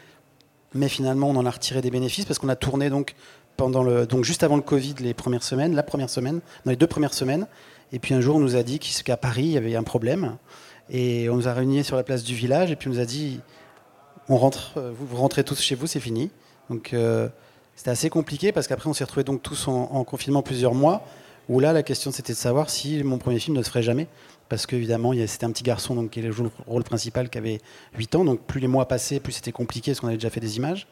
[0.74, 3.16] mais finalement, on en a retiré des bénéfices parce qu'on a tourné donc
[3.58, 6.78] pendant le, donc juste avant le Covid, les premières semaines, la première semaine, dans les
[6.78, 7.48] deux premières semaines.
[7.92, 10.38] Et puis un jour, on nous a dit qu'à Paris, il y avait un problème.
[10.90, 12.72] Et on nous a réunis sur la place du village.
[12.72, 13.40] Et puis on nous a dit,
[14.28, 16.32] on rentre, euh, vous, rentrez tous chez vous, c'est fini.
[16.70, 17.28] Donc euh,
[17.76, 21.04] c'était assez compliqué parce qu'après, on s'est retrouvés donc tous en, en confinement plusieurs mois.
[21.48, 24.08] Où là, la question c'était de savoir si mon premier film ne se ferait jamais.
[24.50, 27.60] Parce qu'évidemment, c'était un petit garçon donc, qui joue le rôle principal qui avait
[27.96, 28.26] 8 ans.
[28.26, 30.88] Donc plus les mois passaient, plus c'était compliqué parce qu'on avait déjà fait des images.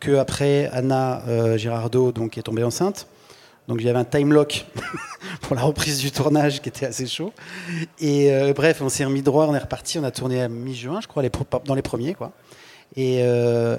[0.00, 3.06] Que après, Anna euh, Girardot donc, est tombée enceinte.
[3.68, 4.66] Donc il y avait un time lock
[5.42, 7.32] pour la reprise du tournage qui était assez chaud.
[8.00, 11.00] Et euh, bref, on s'est remis droit, on est reparti, on a tourné à mi-juin,
[11.00, 11.30] je crois, les
[11.64, 12.14] dans les premiers.
[12.14, 12.32] Quoi.
[12.96, 13.76] Et, euh,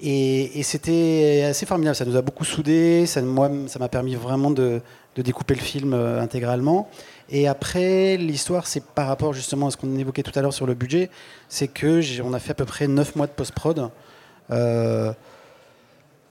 [0.00, 4.14] et, et c'était assez formidable, ça nous a beaucoup soudés, ça, moi, ça m'a permis
[4.14, 4.80] vraiment de,
[5.16, 6.88] de découper le film euh, intégralement.
[7.28, 10.64] Et après, l'histoire, c'est par rapport justement à ce qu'on évoquait tout à l'heure sur
[10.66, 11.10] le budget,
[11.48, 13.90] c'est que j'ai- on a fait à peu près 9 mois de post-prod.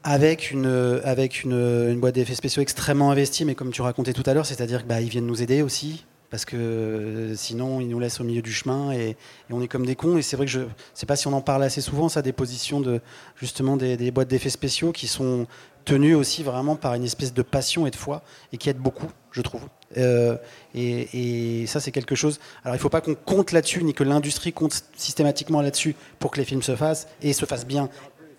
[0.07, 4.23] Euh, avec une, avec une, boîte d'effets spéciaux extrêmement investie, mais comme tu racontais tout
[4.25, 7.99] à l'heure, c'est-à-dire qu'ils bah, viennent nous aider aussi, parce que euh, sinon ils nous
[7.99, 9.17] laissent au milieu du chemin et,
[9.49, 10.17] on est comme des cons.
[10.17, 12.21] Et c'est vrai que je ne sais pas si on en parle assez souvent, ça,
[12.21, 13.01] des positions de
[13.35, 15.45] justement des, boîtes d'effets spéciaux qui sont
[15.85, 19.07] tenues aussi vraiment par une espèce de passion et de foi et qui aident beaucoup,
[19.31, 19.61] je trouve.
[19.97, 20.35] Euh,
[20.75, 22.39] et ça, c'est quelque chose.
[22.63, 26.31] Alors, il ne faut pas qu'on compte là-dessus, ni que l'industrie compte systématiquement là-dessus pour
[26.31, 27.89] que les films se fassent et se fassent bien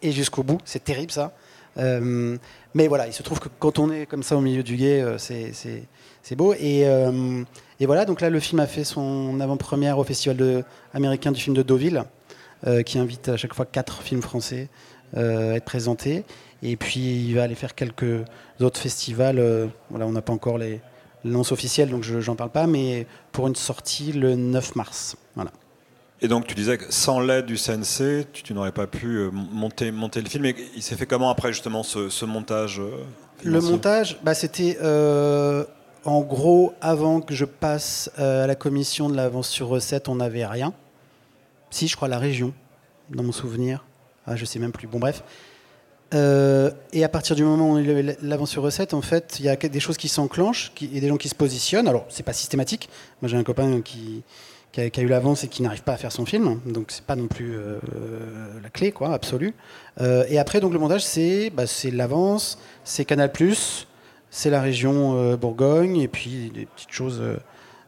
[0.03, 0.59] et jusqu'au bout.
[0.65, 1.33] C'est terrible, ça.
[1.79, 2.37] Euh,
[2.75, 5.01] mais voilà, il se trouve que quand on est comme ça au milieu du guet,
[5.01, 5.87] euh, c'est-
[6.37, 6.53] beau.
[6.55, 7.43] Et, euh,
[7.81, 11.57] et voilà, donc là, le film a fait son avant-première au Festival américain du film
[11.57, 12.05] de Deauville,
[12.85, 14.69] qui invite à chaque fois quatre films français
[15.17, 15.21] à
[15.55, 16.25] être présentés.
[16.63, 18.25] Et puis, il va aller faire quelques
[18.61, 19.71] autres festivals.
[19.91, 20.81] voilà, on n'a pas encore les
[21.25, 25.17] l'annonce officielle, donc je n'en parle pas, mais pour une sortie le 9 mars.
[25.35, 25.51] Voilà.
[26.21, 29.31] Et donc tu disais que sans l'aide du CNC, tu, tu n'aurais pas pu euh,
[29.31, 30.47] monter, monter le film.
[30.47, 33.05] Et il s'est fait comment après justement ce, ce montage euh,
[33.45, 35.65] Le montage, bah, c'était euh,
[36.05, 40.47] en gros avant que je passe à la commission de l'avance sur recette, on n'avait
[40.47, 40.73] rien.
[41.71, 42.53] Si, je crois la région,
[43.11, 43.85] dans mon souvenir.
[44.27, 44.87] Ah, je sais même plus.
[44.87, 45.23] Bon, bref.
[46.15, 49.45] Euh, et à partir du moment où on eu l'avance sur recette, en fait, il
[49.45, 51.89] y a des choses qui s'enclenchent et des gens qui se positionnent.
[51.89, 52.89] Alors, c'est pas systématique.
[53.21, 54.23] Moi, j'ai un copain qui,
[54.73, 57.17] qui, a, eu l'avance et qui n'arrive pas à faire son film, donc c'est pas
[57.17, 57.79] non plus euh,
[58.63, 59.55] la clé, quoi, absolue.
[60.01, 63.33] Euh, et après, donc le montage, c'est bah, l'avance, c'est Canal+,
[64.31, 67.23] c'est la région euh, Bourgogne, et puis des petites choses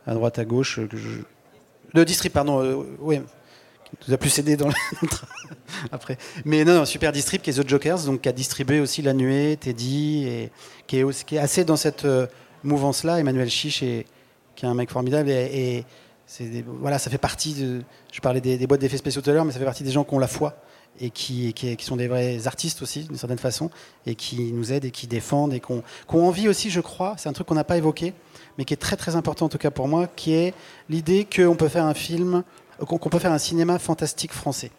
[0.06, 0.80] à droite, à gauche.
[0.88, 1.20] que je...
[1.94, 3.20] De distrib, pardon, ouais,
[4.00, 4.74] qui nous a plus aidé dans le
[5.92, 6.16] après.
[6.44, 9.12] Mais non, non, Super Distrib, qui est The Jokers, donc qui a distribué aussi La
[9.12, 10.52] Nuée, Teddy, et
[10.86, 12.06] qui est, aussi, qui est assez dans cette
[12.62, 13.18] mouvance-là.
[13.18, 14.04] Emmanuel Chiche, qui
[14.64, 15.84] est un mec formidable, et,
[16.38, 17.82] des- voilà, ça fait partie de.
[18.12, 19.90] Je parlais des, des boîtes d'effets spéciaux tout à l'heure, mais ça fait partie des
[19.90, 20.54] gens qui ont la foi
[21.00, 23.70] et qui, qui, qui sont des vrais artistes aussi, d'une certaine façon,
[24.06, 27.28] et qui nous aident et qui défendent et qui ont, envie aussi, je crois, c'est
[27.28, 28.12] un truc qu'on n'a pas évoqué,
[28.58, 30.52] mais qui est très très important en tout cas pour moi, qui est
[30.88, 32.42] l'idée qu'on peut faire un film,
[32.86, 34.70] qu'on peut faire un cinéma fantastique français.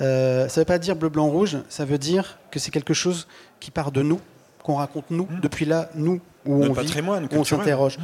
[0.00, 2.94] Euh, ça ne veut pas dire bleu, blanc, rouge, ça veut dire que c'est quelque
[2.94, 3.26] chose
[3.60, 4.20] qui part de nous,
[4.62, 6.88] qu'on raconte nous, depuis là, nous, où on vit,
[7.24, 7.98] où on s'interroge.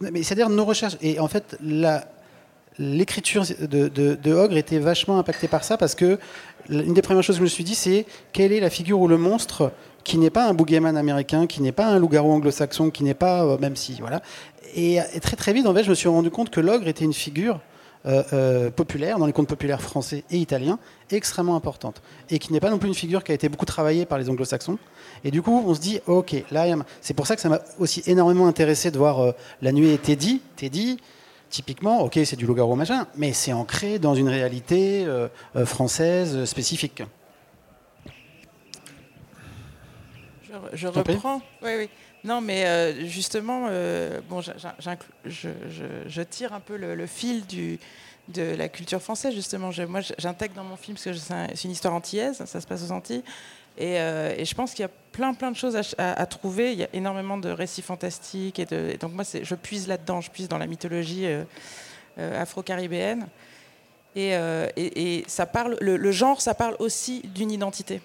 [0.00, 0.96] Mais c'est-à-dire nos recherches.
[1.02, 1.56] Et en fait,
[2.78, 6.18] l'écriture de, Ogre était vachement impactée par ça parce que
[6.68, 9.08] une des premières choses que je me suis dit, c'est quelle est la figure ou
[9.08, 9.72] le monstre
[10.02, 13.44] qui n'est pas un boogeyman américain, qui n'est pas un loup-garou anglo-saxon, qui n'est pas,
[13.44, 14.22] euh, même si, voilà.
[14.74, 17.04] Et, et très très vite, en fait, je me suis rendu compte que l'ogre était
[17.04, 17.60] une figure
[18.06, 20.78] euh, euh, populaire, dans les contes populaires français et italiens,
[21.10, 22.02] extrêmement importante.
[22.30, 24.28] Et qui n'est pas non plus une figure qui a été beaucoup travaillée par les
[24.30, 24.78] anglo-saxons.
[25.24, 26.66] Et du coup, on se dit, ok, là,
[27.00, 29.32] c'est pour ça que ça m'a aussi énormément intéressé de voir euh,
[29.62, 30.42] La nuit et Teddy.
[30.56, 30.98] Teddy,
[31.50, 36.36] typiquement, ok, c'est du loup-garou machin, mais c'est ancré dans une réalité euh, euh, française
[36.36, 37.02] euh, spécifique.
[40.42, 41.40] Je, je reprends.
[41.62, 41.88] Oui, oui.
[42.24, 43.68] Non, mais euh, justement,
[44.28, 44.50] bon, je,
[45.26, 45.48] je-
[46.08, 47.78] je tire un peu le, le fil du,
[48.28, 49.70] de la culture française, justement.
[49.88, 52.66] Moi, j'intègre dans mon film, parce que c'est un- c'est une histoire antillaise, ça se
[52.66, 53.22] passe aux Antilles.
[53.78, 56.72] Et, euh, et je pense qu'il y a plein, plein de choses à, trouver.
[56.72, 58.58] Il y a énormément de récits fantastiques.
[58.58, 58.66] Et,
[58.96, 61.44] donc, moi, je puise là-dedans, je puise dans la mythologie euh,
[62.18, 63.26] euh, afro-caribéenne.
[64.14, 68.00] Et, ça parle, le, genre, ça parle aussi d'une identité.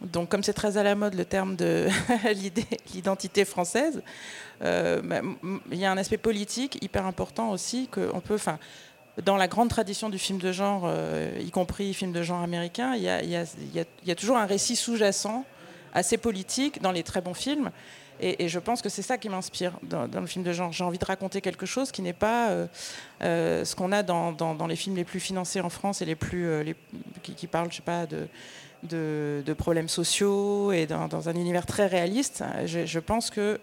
[0.00, 1.88] Donc, comme c'est très à la mode le terme de
[2.94, 4.02] l'identité française,
[4.60, 5.20] bah,
[5.72, 8.38] il y a un aspect politique hyper important aussi que on peut,
[9.20, 12.94] dans la grande tradition du film de genre, euh, y compris film de genre américain,
[12.94, 15.44] il y a, toujours un récit sous-jacent
[15.92, 17.70] assez politique dans les très bons films.
[18.20, 20.70] Et, je pense que c'est ça qui m'inspire dans, le film de genre.
[20.70, 22.66] J'ai envie de raconter quelque chose qui n'est pas euh,
[23.22, 26.74] euh, ce qu'on a dans, les films les plus financés en France et les plus
[27.22, 28.06] qui, parlent, je sais pas,
[28.82, 32.44] de, problèmes sociaux et dans, un univers très réaliste.
[32.64, 33.58] Je, pense qu'il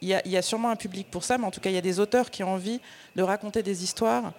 [0.00, 1.82] y, y a sûrement un public pour ça, mais en tout cas, il y a
[1.82, 2.80] des auteurs qui ont envie
[3.14, 4.32] de raconter des histoires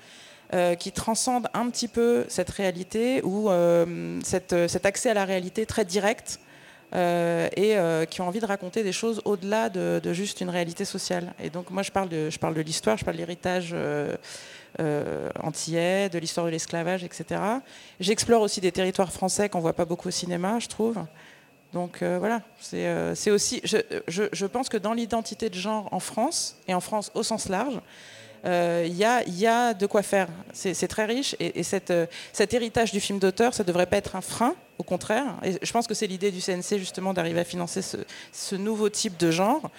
[0.54, 5.26] euh, qui transcendent un petit peu cette réalité ou euh, cette- cet accès à la
[5.26, 6.40] réalité très direct.
[6.96, 10.86] euh, et euh, qui ont envie de raconter des choses au-delà de, juste une réalité
[10.86, 11.36] sociale.
[11.40, 14.18] Et donc moi je parle de, je parle de l'histoire, je parle de l'héritage euh,
[14.80, 17.40] euh, antillais, de l'histoire de l'esclavage, etc.
[18.00, 20.98] J'explore aussi des territoires français qu'on voit pas beaucoup au cinéma, je trouve.
[21.74, 23.62] Donc euh, voilà, c'est euh, aussi.
[23.64, 27.80] Je pense que dans l'identité de genre en France, et en France au sens large,
[28.46, 30.28] euh, il y, a, il y a de quoi faire.
[30.54, 31.36] C'est très riche.
[31.40, 34.84] Et, euh, cet héritage du film d'auteur, ça ne devrait pas être un frein, au
[34.84, 35.36] contraire.
[35.44, 39.18] Et je pense que c'est l'idée du CNC, justement, d'arriver à financer ce, nouveau type
[39.18, 39.70] de genre.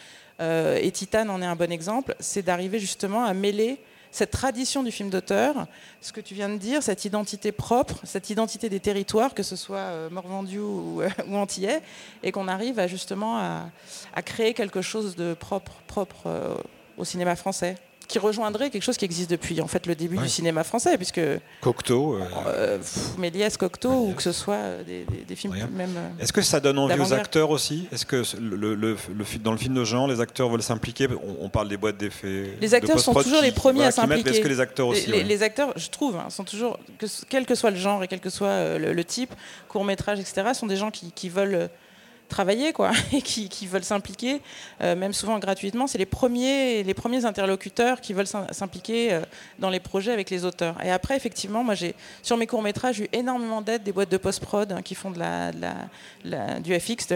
[0.41, 2.15] Euh, et Titane en est un bon exemple.
[2.21, 3.79] C'est d'arriver justement à mêler
[4.11, 5.67] cette tradition du film d'auteur,
[6.01, 9.57] ce que tu viens de dire, cette identité propre, cette identité des territoires, que ce
[9.57, 11.81] soit euh, Morvandiu ou, ou Antillais,
[12.23, 15.73] et qu'on arrive à justement à, créer quelque chose de propre,
[16.27, 16.55] euh,
[16.99, 17.77] au cinéma français,
[18.11, 20.25] qui rejoindrait quelque chose qui existe depuis en fait le début Ouais.
[20.25, 21.21] du cinéma français, puisque
[21.61, 22.15] Cocteau.
[22.17, 25.73] euh, euh, pff, Méliès, Cocteau, ou que ce soit euh, des, des- des films Regarde.
[25.73, 25.95] même.
[25.97, 27.87] euh, Est-ce que ça donne envie aux acteurs aussi?
[27.93, 30.63] Est-ce que le, le- le- le fi- dans le film de genre, les acteurs veulent
[30.63, 31.09] s'impliquer?
[31.11, 32.57] On, on parle des boîtes d'effets.
[32.61, 34.31] Les de acteurs sont toujours qui- les premiers voilà, à s'impliquer.
[34.31, 35.43] Est-ce que les acteurs aussi les, ouais.
[35.43, 38.31] acteurs, je trouve, hein, sont toujours, que quel que soit le genre et quel que
[38.31, 39.33] soit le, le type,
[39.69, 41.71] court métrage, etc., sont des gens qui, qui veulent
[42.31, 44.41] travailler, quoi, et qui, veulent s'impliquer,
[44.81, 45.87] euh, même souvent gratuitement.
[45.87, 49.21] C'est les premiers, les premiers interlocuteurs qui veulent s'im- s'impliquer euh,
[49.59, 50.83] dans les projets avec les auteurs.
[50.85, 54.17] Et après, effectivement, moi, j'ai sur mes courts métrages eu énormément d'aide des boîtes de
[54.17, 57.13] post-prod hein, qui font de la, du FX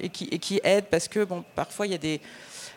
[0.00, 2.20] et, qui, et qui aident parce que bon, parfois il y a des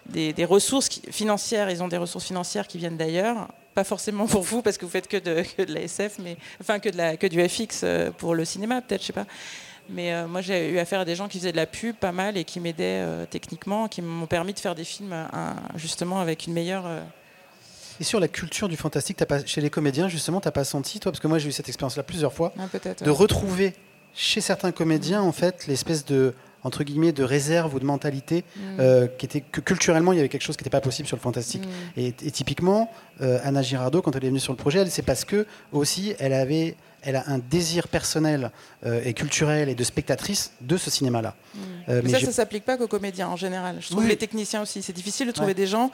[0.07, 4.61] des, ressources financières, ils ont des ressources financières qui viennent d'ailleurs, pas forcément pour vous
[4.61, 7.17] parce que vous faites que de, que de la SF, mais enfin que, de la,
[7.17, 9.25] que du FX euh, pour le cinéma peut-être, je sais pas.
[9.89, 12.11] Mais euh, moi j'ai eu affaire à des gens qui faisaient de la pub pas
[12.11, 15.13] mal et qui m'aidaient euh, techniquement, qui m'ont permis de faire des films
[15.75, 16.85] justement avec une meilleure.
[16.85, 17.01] euh,
[17.99, 20.99] Et sur la culture du fantastique, t'as pas, chez les comédiens, justement, t'as pas senti,
[20.99, 23.09] toi, parce que moi j'ai eu cette expérience-là plusieurs fois, ah, de ouais.
[23.15, 23.73] retrouver
[24.13, 29.07] chez certains comédiens, en fait, l'espèce de entre guillemets de réserve ou de mentalité Mm.
[29.17, 31.21] qui était que culturellement il y avait quelque chose qui n'était pas possible sur le
[31.21, 31.99] fantastique Mm.
[31.99, 35.47] et, et typiquement Anna Girardot quand elle est venue sur le projet c'est parce que
[35.71, 38.51] aussi elle avait elle a un désir personnel
[38.85, 41.57] euh, et culturel et de spectatrice de ce cinéma là Mm.
[41.59, 43.77] Euh, Mais mais ça, j'ai- ça s'applique pas qu'aux comédiens en général.
[43.81, 44.07] Je trouve Oui.
[44.09, 44.81] les techniciens aussi.
[44.81, 45.53] C'est difficile de trouver Ouais.
[45.55, 45.91] des gens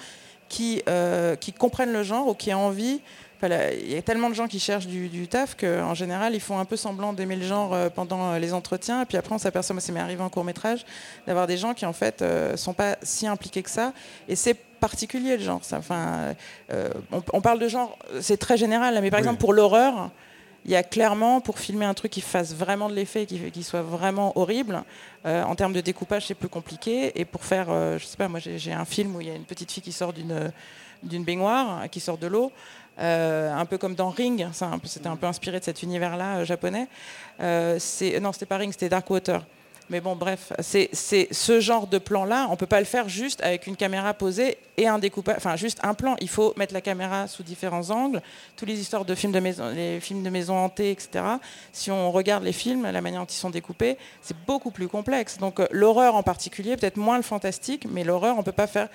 [0.50, 3.02] qui, euh, qui comprennent le genre ou qui ont envie
[3.40, 6.40] Enfin, Il y a tellement de gens qui cherchent du, du taf qu'en général, ils
[6.40, 9.04] font un peu semblant d'aimer le genre pendant les entretiens.
[9.04, 10.84] Et puis après, on s'aperçoit, moi, ça m'est arrivé en court métrage,
[11.28, 13.94] d'avoir des gens qui, en fait, euh, sont pas si impliqués que ça.
[14.28, 15.60] Et c'est particulier, le genre.
[15.64, 16.34] Ça, enfin,
[17.12, 19.26] on, on parle de genre, c'est très général, mais par Oui.
[19.26, 20.10] exemple, pour l'horreur,
[20.68, 23.82] il y a clairement, pour filmer un truc qui fasse vraiment de l'effet, qui, soit
[23.82, 24.84] vraiment horrible,
[25.26, 27.20] euh, en termes de découpage, c'est plus compliqué.
[27.20, 29.36] Et pour faire, euh, je sais pas, moi j'ai un film où il y a
[29.36, 32.52] une petite fille qui sort d'une baignoire, qui sort de l'eau,
[33.00, 34.48] euh, un peu comme dans Ring,
[34.84, 36.88] c'était un peu inspiré de cet univers-là euh, japonais.
[37.40, 39.46] Non, c'était pas Ring, c'était Dark Water.
[39.90, 43.68] Mais bon, bref, c'est ce genre de plan-là, on peut pas le faire juste avec
[43.68, 46.18] une caméra posée et un découpage, enfin juste un plan.
[46.20, 48.22] Il faut mettre la caméra sous différents angles.
[48.58, 51.24] Toutes les histoires de films de maison, les films de hantée, etc.
[51.72, 55.38] Si on regarde les films, la manière dont ils sont découpés, c'est beaucoup plus complexe.
[55.38, 58.90] Donc euh, l'horreur en particulier, peut-être moins le fantastique, mais l'horreur, on peut pas faire.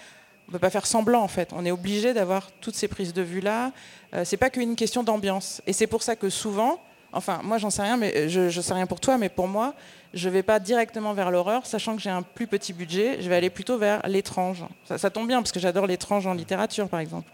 [0.48, 1.50] On peut pas faire semblant en fait.
[1.54, 3.72] On est obligé d'avoir toutes ces prises de vue là.
[4.12, 5.62] Euh, c'est pas qu'une question d'ambiance.
[5.66, 6.80] Et c'est pour ça que souvent,
[7.12, 9.48] enfin moi j'en sais rien, mais euh, je, je sais rien pour toi, mais pour
[9.48, 9.74] moi,
[10.14, 13.18] je vais pas directement vers l'horreur, sachant que j'ai un plus petit budget.
[13.20, 14.64] Je vais aller plutôt vers l'étrange.
[14.84, 17.30] Ça, tombe bien parce que j'adore l'étrange en littérature par exemple,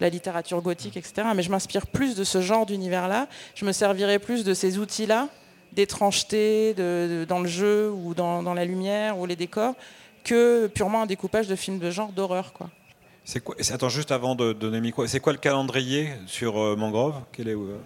[0.00, 1.28] la littérature gothique, etc.
[1.34, 3.26] Mais je m'inspire plus de ce genre d'univers là.
[3.54, 5.28] Je me servirai plus de ces outils là
[5.72, 9.74] d'étrangeté dans le jeu ou dans, la lumière ou les décors
[10.24, 12.68] que purement un découpage de films de genre d'horreur quoi.
[13.24, 13.54] C'est quoi
[13.88, 17.14] juste avant de donner c'est quoi le calendrier sur euh, Mangrove?
[17.38, 17.76] Euh,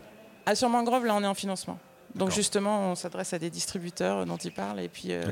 [0.47, 1.79] Ah, sur Mangrove, là, on est en financement.
[2.15, 5.25] Donc, justement, on s'adresse à des distributeurs dont ils parlent et puis euh,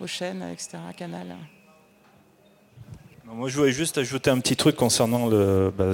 [0.00, 1.36] aux chaînes, etc., Canal.
[3.24, 5.86] Moi, je voulais juste ajouter un petit truc concernant bah,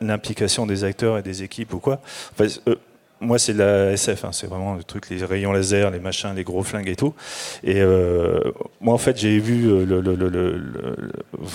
[0.00, 2.00] l'implication des acteurs et des équipes ou quoi.
[2.32, 2.76] Enfin, euh,
[3.20, 6.32] moi, c'est de la SF, hein, c'est vraiment le truc, les rayons laser, les machins,
[6.34, 7.14] les gros flingues et tout.
[7.62, 8.40] Et euh,
[8.80, 10.92] moi, en fait, j'ai vu euh,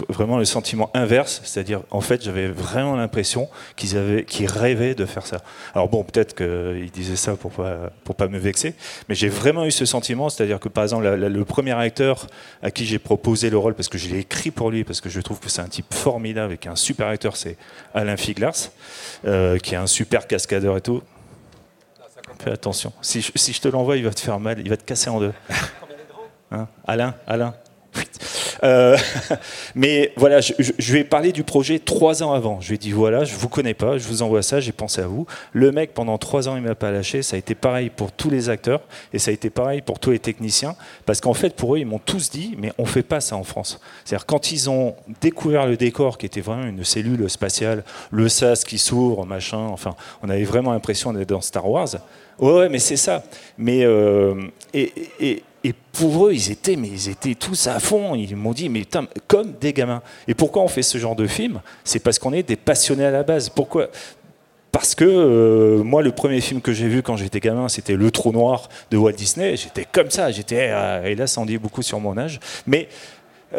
[0.09, 5.25] vraiment le sentiment inverse, c'est-à-dire, en fait, j'avais vraiment l'impression qu'ils avaient, rêvaient de faire
[5.25, 5.41] ça.
[5.73, 8.75] Alors bon, peut-être qu'ils disaient ça pour pas, pas me vexer,
[9.09, 12.27] mais j'ai vraiment eu ce sentiment, c'est-à-dire que par exemple, le premier acteur
[12.61, 15.09] à qui j'ai proposé le rôle, parce que je l'ai écrit pour lui, parce que
[15.09, 17.57] je trouve que c'est un type formidable et qu'un super acteur, c'est
[17.95, 18.69] Alain Figlars,
[19.25, 21.01] euh, qui est un super cascadeur et tout.
[22.39, 22.91] Fais attention.
[23.01, 25.33] Si je, te l'envoie, il va te faire mal, il va te casser en deux.
[26.51, 27.55] Hein Alain, Alain.
[28.63, 28.97] Euh,
[29.75, 32.61] mais voilà, je, je- ai parlé du projet trois ans avant.
[32.61, 35.01] Je lui ai dit voilà, je vous connais pas, je vous envoie ça, j'ai pensé
[35.01, 35.25] à vous.
[35.51, 37.21] Le mec, pendant trois ans, il m'a pas lâché.
[37.21, 38.81] Ça a été pareil pour tous les acteurs
[39.13, 40.75] et ça a été pareil pour tous les techniciens.
[41.05, 43.43] Parce qu'en fait, pour eux, ils m'ont tous dit mais on fait pas ça en
[43.43, 43.79] France.
[44.03, 48.63] C'est-à-dire quand ils ont découvert le décor qui était vraiment une cellule spatiale, le sas
[48.63, 49.59] qui s'ouvre, machin.
[49.59, 51.89] Enfin, on avait vraiment l'impression d'être dans Star Wars.
[52.39, 53.23] Ouais, mais c'est ça.
[53.57, 54.35] Mais euh,
[54.73, 55.43] et, et-
[55.91, 58.15] pour eux, ils étaient, mais ils étaient tous à fond.
[58.15, 58.83] Ils m'ont dit, mais
[59.27, 60.01] comme des gamins.
[60.27, 61.61] Et pourquoi on fait ce genre de film?
[61.85, 63.47] C'est parce qu'on est des passionnés à la base.
[63.47, 63.87] Pourquoi?
[64.73, 68.11] Parce que euh, moi, le premier film que j'ai vu quand j'étais gamin, c'était Le
[68.11, 69.55] Trou Noir de Walt Disney.
[69.55, 70.29] J'étais comme ça.
[70.31, 70.65] J'étais,
[71.05, 72.41] et là, ça en dit beaucoup sur mon âge.
[72.67, 72.89] Mais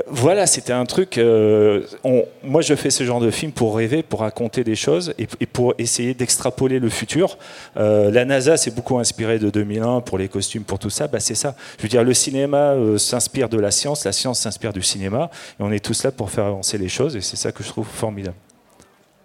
[0.08, 1.16] voilà, c'était un truc.
[1.16, 5.14] euh, on- moi, je fais ce genre de film pour rêver, pour raconter des choses
[5.18, 7.38] et, et pour essayer d'extrapoler le futur.
[7.76, 11.08] Euh, la NASA s'est beaucoup inspirée de 2001 pour les costumes, pour tout ça.
[11.08, 11.54] Bah, c'est ça.
[11.78, 15.30] Je veux dire, le cinéma euh, s'inspire de la science, la science s'inspire du cinéma,
[15.58, 17.16] et on est tous là pour faire avancer les choses.
[17.16, 18.36] Et c'est ça que je trouve formidable.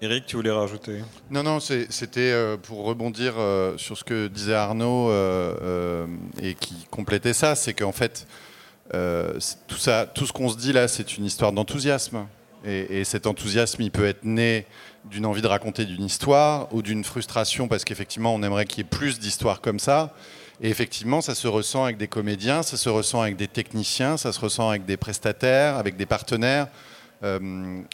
[0.03, 0.99] Eric, tu voulais rajouter?
[1.29, 6.05] Non, non, c'était euh, pour rebondir euh, sur ce que disait Arnaud euh, euh,
[6.41, 8.25] et qui complétait ça, c'est qu'en fait,
[8.93, 9.33] euh,
[9.67, 12.25] tout, ça, tout ce qu'on se dit là, c'est une histoire d'enthousiasme.
[12.65, 14.65] Et, et cet enthousiasme, il peut être né
[15.05, 18.81] d'une envie de raconter d'une histoire ou d'une frustration parce qu'effectivement, on aimerait qu'il y
[18.81, 20.13] ait plus d'histoires comme ça.
[20.61, 24.31] Et effectivement, ça se ressent avec des comédiens, ça se ressent avec des techniciens, ça
[24.31, 26.67] se ressent avec des prestataires, avec des partenaires.
[27.23, 27.39] Euh,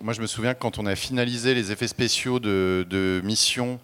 [0.01, 3.79] moi, je me souviens que quand on a finalisé les effets spéciaux de Mission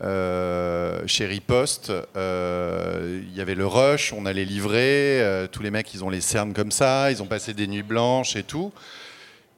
[0.00, 5.70] euh, chez Riposte, euh, il y avait le rush, on allait livrer, euh, tous les
[5.70, 8.72] mecs, ils ont les cernes comme ça, ils ont passé des nuits blanches et tout.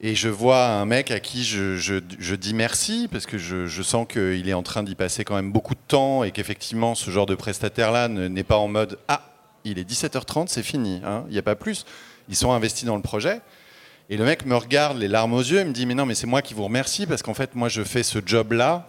[0.02, 4.48] Et je vois un mec à qui je, dis merci, parce que je, sens qu'il
[4.48, 7.34] est en train d'y passer quand même beaucoup de temps et qu'effectivement, ce genre de
[7.34, 9.28] prestataire-là ne- n'est pas en mode Ah,
[9.64, 11.84] il est 17h30, c'est fini, hein, il n'y a pas plus.
[12.30, 13.42] Ils sont investis dans le projet.
[14.08, 16.14] Et le mec me regarde les larmes aux yeux et me dit Mais non, mais
[16.14, 18.88] c'est moi qui vous remercie, parce qu'en fait, moi, je fais ce job-là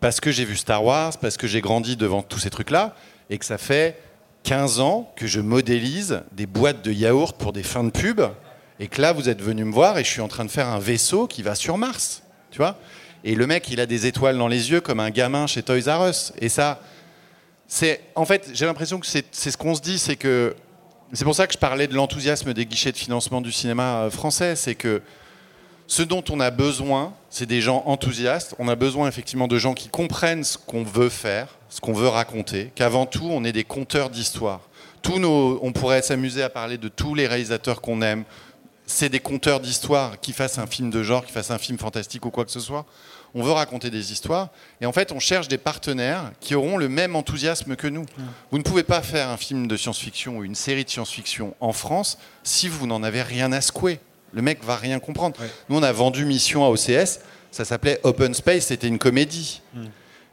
[0.00, 2.94] parce que j'ai vu Star Wars, parce que j'ai grandi devant tous ces trucs-là,
[3.28, 4.00] et que ça fait
[4.42, 8.20] 15 ans que je modélise des boîtes de yaourt pour des fins de pub,
[8.80, 10.68] et que là, vous êtes venu me voir et je suis en train de faire
[10.68, 12.78] un vaisseau qui va sur Mars, tu vois
[13.24, 15.82] Et le mec, il a des étoiles dans les yeux comme un gamin chez Toys
[15.86, 16.32] R Us.
[16.38, 16.80] Et ça,
[17.68, 18.00] c'est...
[18.14, 20.56] En fait, j'ai l'impression que c'est ce qu'on se dit, c'est que...
[21.12, 24.10] C'est pour ça que je parlais de l'enthousiasme des guichets de financement du cinéma euh,
[24.10, 25.02] français, c'est que
[25.90, 28.54] Ce dont on a besoin, c'est des gens enthousiastes.
[28.60, 32.06] On a besoin effectivement de gens qui comprennent ce qu'on veut faire, ce qu'on veut
[32.06, 34.60] raconter, qu'avant tout, on est des conteurs d'histoire.
[35.08, 38.22] Nos, on pourrait s'amuser à parler de tous les réalisateurs qu'on aime.
[38.86, 42.24] C'est des conteurs d'histoire, qui fassent un film de genre, qui fassent un film fantastique
[42.24, 42.86] ou quoi que ce soit.
[43.34, 44.50] On veut raconter des histoires.
[44.80, 48.06] Et en fait, on cherche des partenaires qui auront le même enthousiasme que nous.
[48.52, 51.72] Vous ne pouvez pas faire un film de science-fiction ou une série de science-fiction en
[51.72, 53.98] France si vous n'en avez rien à secouer.
[54.32, 55.36] Le mec va rien comprendre.
[55.68, 57.20] Nous, on a vendu Mission à OCS.
[57.50, 58.66] Ça s'appelait Open Space.
[58.66, 59.60] C'était une comédie.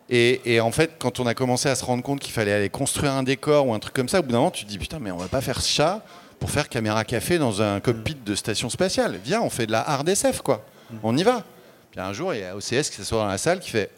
[0.10, 2.70] Et, et en fait, quand on a commencé à se rendre compte qu'il fallait aller
[2.70, 4.78] construire un décor ou un truc comme ça, au bout d'un moment, tu te dis
[4.78, 6.06] putain, mais on va pas faire ça
[6.39, 9.20] pour faire caméra café dans un cockpit de station spatiale.
[9.26, 10.64] Viens, on fait de la hard SF, quoi.
[11.04, 11.43] On y va.
[11.91, 13.89] Puis un jour, il y a OCS qui s'assoit dans la salle qui fait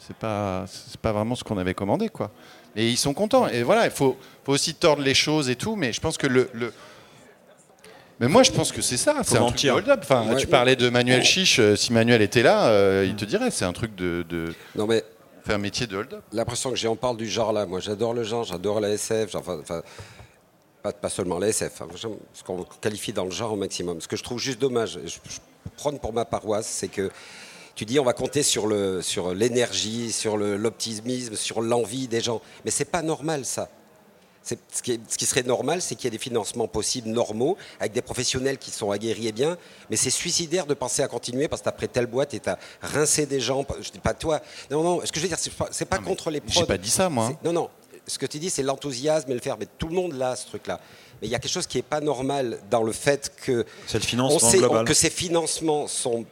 [0.00, 0.64] c'est pas,
[1.00, 2.30] pas vraiment ce qu'on avait commandé, quoi.
[2.76, 3.46] Et ils sont contents.
[3.48, 6.26] Et voilà, il faut, faut aussi tordre les choses et tout, mais je pense que
[6.26, 6.50] le.
[6.52, 6.74] le-
[8.20, 9.16] mais moi, je pense que c'est ça.
[9.24, 10.00] C'est un truc de hold-up.
[10.02, 10.36] Enfin, Ouais.
[10.36, 11.58] tu parlais de Manuel Chiche.
[11.58, 13.50] euh, Si Manuel était là, euh, il te dirait.
[13.50, 15.02] C'est un truc de, de Non mais
[15.44, 16.22] faire métier de hold-up.
[16.32, 17.66] l'impression que j'ai, on parle du genre là.
[17.66, 19.82] Moi, j'adore le genre, j'adore la SF, genre, enfin, enfin,
[20.82, 21.88] pas, pas seulement la SF, hein,
[22.32, 24.00] ce qu'on qualifie dans le genre au maximum.
[24.00, 25.38] Ce que je trouve juste dommage, et je, je
[25.76, 27.10] prône pour ma paroisse, c'est que
[27.74, 32.20] tu dis on va compter sur le sur l'énergie, sur le- l'optimisme, sur l'envie des
[32.20, 33.68] gens, mais c'est pas normal ça.
[34.42, 37.56] Ce qui, est- ce qui serait normal, c'est qu'il y ait des financements possibles normaux,
[37.78, 39.56] avec des professionnels qui sont aguerris et bien,
[39.90, 42.56] mais c'est suicidaire de penser à continuer parce que t'as pris telle boîte et t'as
[42.80, 43.64] rincé des gens.
[43.80, 44.40] Je dis pas toi.
[44.70, 46.66] Non, non, ce que je veux dire, c'est pas, pas contre les J'ai prods.
[46.66, 47.26] pas dit ça, moi.
[47.26, 47.36] hein.
[47.44, 47.70] Non, non.
[48.06, 49.56] Ce que tu dis, c'est l'enthousiasme et le faire.
[49.58, 50.80] Mais tout le monde l'a, ce truc-là.
[51.20, 53.98] Mais il y a quelque chose qui n'est pas normal dans le fait que C'est
[53.98, 54.84] le on financement sait global.
[54.86, 56.24] que ces financements sont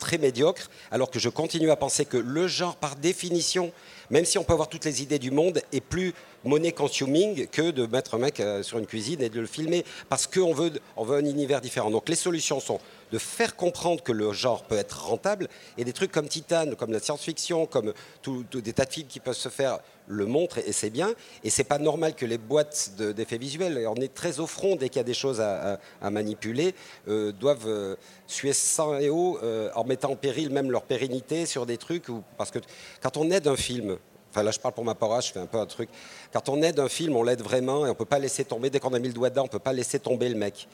[0.00, 3.70] très médiocres, alors que je continue à penser que le genre, par définition,
[4.10, 6.12] même si on peut avoir toutes les idées du monde, est plus
[6.44, 9.84] money consuming que de mettre un mec euh, sur une cuisine et de le filmer,
[10.08, 11.90] parce qu'on veut, on veut un univers différent.
[11.90, 12.78] Donc les solutions sont
[13.12, 16.92] de faire comprendre que le genre peut être rentable, et des trucs comme Titan, comme
[16.92, 20.72] la science-fiction, comme tout- des tas de films qui peuvent se faire le montrent, et,
[20.72, 21.12] c'est bien.
[21.44, 24.46] Et c'est pas normal que les boîtes de- d'effets visuels, et on est très au
[24.46, 25.78] front dès qu'il y a des choses à,
[26.10, 26.74] manipuler,
[27.08, 29.38] euh, doivent euh, suer sang et eau
[29.74, 32.08] en mettant en péril même leur pérennité sur des trucs.
[32.08, 32.58] Où, parce que
[33.02, 33.98] quand on aide un film,
[34.32, 35.88] enfin là je parle pour ma paroisse, je fais un peu un truc,
[36.32, 38.80] quand on aide un film, on l'aide vraiment et on peut pas laisser tomber, dès
[38.80, 40.66] qu'on a mis le doigt dedans, on peut pas laisser tomber le mec.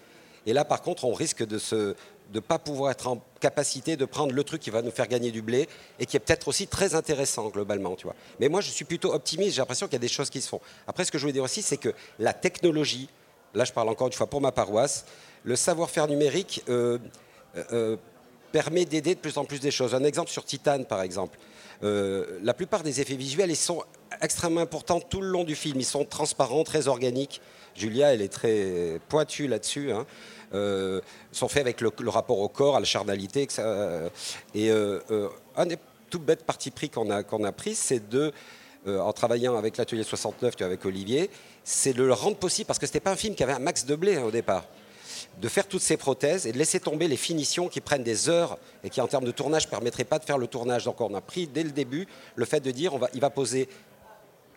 [0.46, 1.58] Et là, par contre, on risque de
[2.32, 5.30] de pas pouvoir être en capacité de prendre le truc qui va nous faire gagner
[5.30, 8.14] du blé et qui est peut-être aussi très intéressant globalement, tu vois.
[8.38, 9.52] Mais moi, je suis plutôt optimiste.
[9.52, 10.60] J'ai l'impression qu'il y a des choses qui se font.
[10.86, 13.08] Après, ce que je voulais dire aussi, c'est que la technologie,
[13.54, 15.06] là, je parle encore une fois pour ma paroisse,
[15.44, 16.98] le savoir-faire numérique euh,
[17.72, 17.96] euh,
[18.52, 19.94] permet d'aider de plus en plus des choses.
[19.94, 21.38] Un exemple sur Titan, par exemple.
[21.82, 23.82] Euh, la plupart des effets visuels, ils sont
[24.20, 25.78] extrêmement importants tout le long du film.
[25.78, 27.40] Ils sont transparents, très organiques.
[27.74, 29.92] Julia, elle est très pointue là-dessus.
[29.92, 30.06] hein.
[30.54, 31.00] Euh,
[31.30, 33.42] sont faits avec le, rapport au corps, à la charnalité.
[33.42, 35.76] et euh, euh, un des
[36.08, 38.32] tout bêtes parti pris qu'on a, pris, c'est de,
[38.86, 41.28] en travaillant avec l'atelier 69, tu vois, avec Olivier,
[41.64, 43.84] c'est de le rendre possible, parce que c'était pas un film qui avait un max
[43.84, 44.64] de blé hein, au départ
[45.40, 48.58] de faire toutes ces prothèses et de laisser tomber les finitions qui prennent des heures
[48.82, 50.84] et qui en termes de tournage ne permettraient pas de faire le tournage.
[50.84, 53.30] Donc on a pris dès le début le fait de dire on va, il va
[53.30, 53.68] poser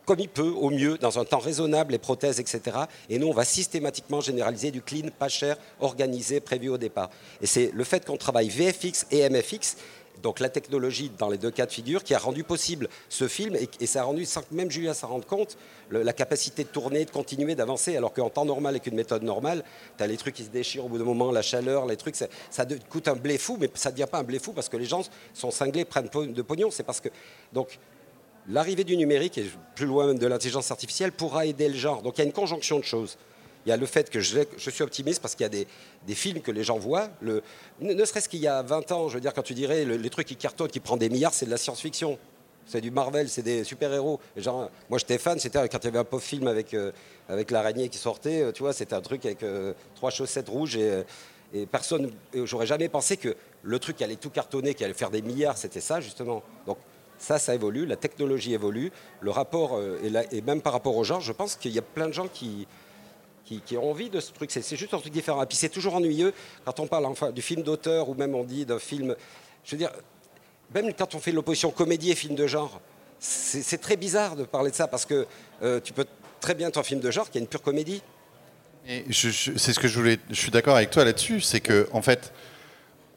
[0.05, 2.77] comme il peut, au mieux, dans un temps raisonnable, les prothèses, etc.
[3.07, 7.09] Et nous, on va systématiquement généraliser du clean, pas cher, organisé, prévu au départ.
[7.41, 9.77] Et c'est le fait qu'on travaille VFX et MFX,
[10.21, 13.55] donc la technologie dans les deux cas de figure, qui a rendu possible ce film,
[13.55, 15.57] et, ça a rendu, sans que même Julia s'en rende compte,
[15.91, 19.63] la capacité de tourner, de continuer, d'avancer, alors qu'en temps normal, avec une méthode normale,
[19.97, 22.15] tu as les trucs qui se déchirent au bout d'un moment, la chaleur, les trucs,
[22.15, 24.69] ça, ça coûte un blé fou, mais ça ne devient pas un blé fou parce
[24.69, 25.03] que les gens
[25.33, 27.09] sont cinglés, prennent de pognon, c'est parce que...
[27.53, 27.79] Donc,
[28.49, 29.45] L'arrivée du numérique, et
[29.75, 32.01] plus loin même de l'intelligence artificielle, pourra aider le genre.
[32.01, 33.17] Donc il y a une conjonction de choses.
[33.65, 36.41] Il y a le fait que je, suis optimiste parce qu'il y a des, films
[36.41, 37.09] que les gens voient.
[37.21, 40.09] Ne, serait-ce qu'il y a 20 ans, je veux dire, quand tu dirais le- les
[40.09, 42.17] trucs qui cartonnent, qui prennent des milliards, c'est de la science-fiction.
[42.65, 44.19] C'est du Marvel, c'est des super-héros.
[44.89, 46.91] Moi j'étais fan, c'était quand il y avait un pauvre film avec, euh,
[47.27, 50.75] avec l'araignée qui sortait, euh, tu vois, c'était un truc avec euh, trois chaussettes rouges
[50.77, 51.03] et,
[51.53, 55.09] et personne, j'aurais jamais pensé que le truc qui allait tout cartonner, qui allait faire
[55.09, 56.43] des milliards, c'était ça justement.
[56.65, 56.77] Donc
[57.17, 61.21] ça, ça évolue, la technologie évolue, le rapport, et, et même par rapport au genre,
[61.21, 62.67] je pense qu'il y a plein de gens qui,
[63.59, 64.49] qui, ont envie de ce truc.
[64.51, 65.43] C'est juste un truc différent.
[65.43, 66.33] Et puis c'est toujours ennuyeux
[66.65, 69.15] quand on parle du film d'auteur ou même on dit d'un film.
[69.65, 69.91] Je veux dire,
[70.73, 72.79] même quand on fait l'opposition comédie et film de genre,
[73.19, 75.27] c'est très bizarre de parler de ça parce que
[75.61, 76.05] euh, tu peux
[76.39, 78.01] très bien être un film de genre qui est une pure comédie.
[79.09, 80.17] Je- c'est ce que je voulais.
[80.29, 81.41] Je suis d'accord avec toi là-dessus.
[81.41, 82.33] C'est que en fait,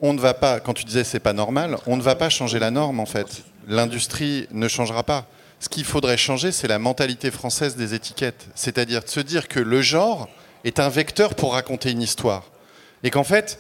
[0.01, 0.61] on ne va pas.
[0.61, 3.01] Quand tu disais c'est pas normal, on ne va pas changer la norme.
[3.01, 5.27] En fait, l'industrie ne changera pas.
[5.61, 8.47] Ce qu'il faudrait changer, c'est la mentalité française des étiquettes.
[8.55, 10.29] C'est-à-dire de se dire que le genre
[10.65, 12.45] est un vecteur pour raconter une histoire,
[13.03, 13.59] et qu'en fait,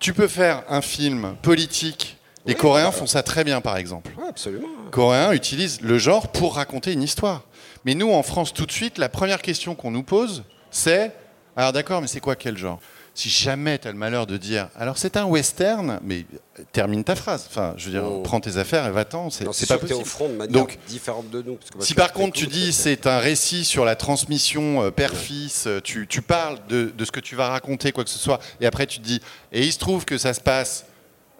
[0.00, 2.18] Tu peux faire un film politique.
[2.44, 4.10] Les Oui, Coréens font ça très bien, par exemple.
[4.28, 4.66] Absolument.
[4.84, 7.42] Les Coréens utilisent le genre pour raconter une histoire.
[7.84, 11.12] Mais nous, en France, tout de suite, la première question qu'on nous pose, c'est
[11.56, 12.80] alors d'accord, mais c'est quoi quel genre?
[13.16, 16.26] Si jamais tu as le malheur de dire alors c'est un western, mais
[16.72, 17.46] termine ta phrase.
[17.48, 18.22] Enfin, je veux dire, Oh.
[18.24, 19.30] prends tes affaires et va-t'en.
[19.30, 20.04] C'est pas t'es au possible.
[20.04, 21.54] front de manière Donc, différente de nous.
[21.54, 24.90] parce que moi, Si par contre tu dis c'est un récit sur la transmission euh,
[24.90, 28.18] père-fils, euh, tu, tu parles de, de ce que tu vas raconter, quoi que ce
[28.18, 29.20] soit, et après tu te dis,
[29.52, 30.84] et il se trouve que ça se passe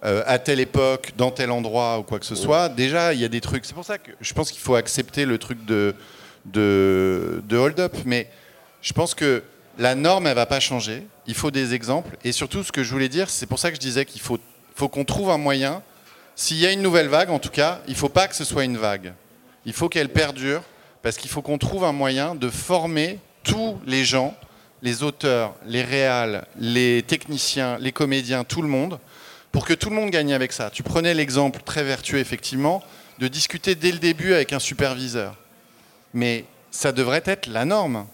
[0.04, 3.24] euh, à telle époque, dans tel endroit ou quoi que ce soit, déjà il y
[3.24, 3.64] a des trucs.
[3.64, 5.94] C'est pour ça que je pense qu'il faut accepter le truc de,
[6.44, 8.28] de, de hold-up, mais
[8.82, 9.42] je pense que
[9.78, 12.90] la norme elle va pas changer, il faut des exemples, et surtout ce que je
[12.90, 14.38] voulais dire, c'est pour ça que je disais qu'il faut,
[14.74, 15.82] faut qu'on trouve un moyen,
[16.36, 18.64] s'il y a une nouvelle vague en tout cas, il faut pas que ce soit
[18.64, 19.12] une vague.
[19.66, 20.62] Il faut qu'elle perdure
[21.02, 24.34] parce qu'il faut qu'on trouve un moyen de former tous les gens,
[24.82, 28.98] les auteurs, les réals, les techniciens, les comédiens, tout le monde,
[29.52, 30.70] pour que tout le monde gagne avec ça.
[30.70, 32.82] Tu prenais l'exemple très vertueux, effectivement,
[33.18, 35.36] de discuter dès le début avec un superviseur.
[36.12, 38.06] Mais ça devrait être la norme.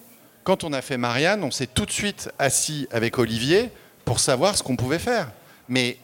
[0.45, 3.71] Quand on a fait Marianne, on s'est tout de suite assis avec Olivier
[4.05, 5.31] pour savoir ce qu'on pouvait faire.
[5.69, 5.97] Mais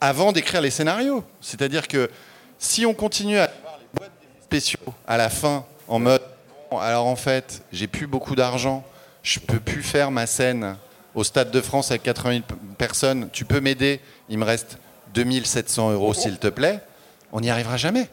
[0.00, 1.24] avant d'écrire les scénarios.
[1.40, 2.10] C'est-à-dire que
[2.58, 4.12] si on continue à avoir les boîtes
[4.42, 6.22] spéciaux à la fin en mode
[6.80, 8.82] alors en fait, j'ai plus beaucoup d'argent,
[9.22, 10.76] je peux plus faire ma scène
[11.14, 14.78] au Stade de France avec 80 000 p- personnes, tu peux m'aider, il me reste
[15.12, 16.80] 2700 euros s'il te plaît,
[17.30, 18.08] on n'y arrivera jamais.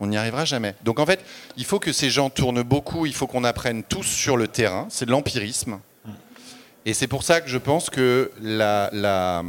[0.00, 0.74] On n'y arrivera jamais.
[0.82, 1.24] Donc en fait,
[1.56, 4.86] il faut que ces gens tournent beaucoup, il faut qu'on apprenne tous sur le terrain,
[4.88, 5.78] c'est de l'empirisme.
[6.86, 9.42] Et c'est pour ça que je pense que la, la,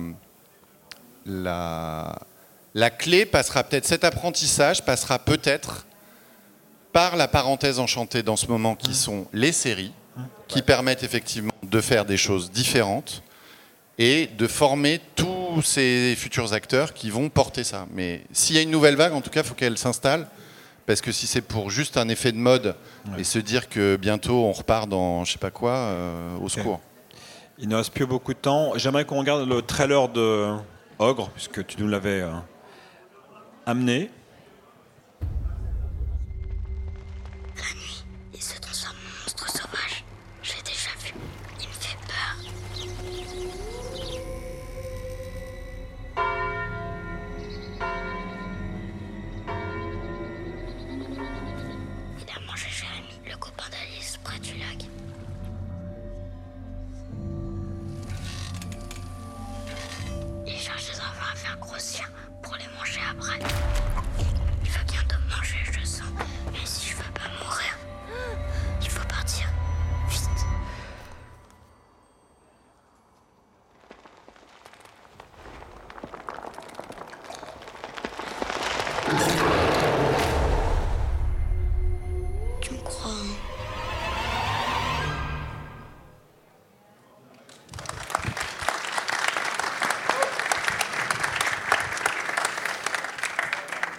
[1.25, 2.19] la,
[2.73, 5.85] la clé passera peut-être, cet apprentissage passera peut-être
[6.91, 9.93] par la parenthèse enchantée dans ce moment qui sont les séries,
[10.49, 13.23] qui permettent effectivement de faire des choses différentes
[13.97, 17.87] et de former tous ces futurs acteurs qui vont porter ça.
[17.93, 20.27] Mais s'il y a une nouvelle vague, en tout cas, il faut qu'elle s'installe.
[20.85, 22.75] Parce que si c'est pour juste un effet de mode
[23.17, 26.79] et se dire que bientôt on repart dans je sais pas quoi, euh, au secours.
[27.59, 28.73] Il ne reste plus beaucoup de temps.
[28.75, 30.55] J'aimerais qu'on regarde le trailer de
[30.97, 32.31] Ogre, puisque tu nous l'avais euh,
[33.65, 34.09] amené.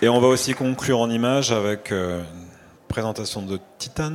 [0.03, 2.47] Et on va aussi conclure en image avec euh, une
[2.89, 4.13] présentation de Titan.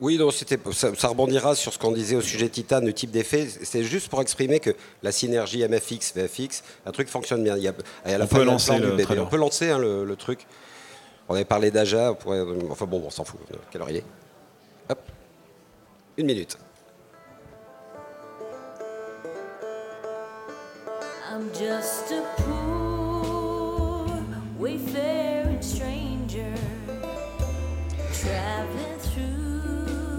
[0.00, 3.48] Oui, non, ça, ça rebondira sur ce qu'on disait au sujet Titan, le type d'effet.
[3.62, 4.70] C'est juste pour exprimer que
[5.02, 7.56] la synergie MFX, VFX, un truc fonctionne bien.
[7.56, 7.72] Il y a,
[8.06, 9.24] et à la On fin peut lancer plan le du bébé, trailer.
[9.24, 10.46] On peut lancer hein, le, le truc.
[11.28, 13.40] On avait parlé d'Aja, on pourrait- enfin bon, on s'en fout.
[13.70, 14.04] Quelle heure il est
[14.90, 14.98] Hop.
[16.16, 16.56] Une minute.
[21.30, 22.77] I'm just a poor,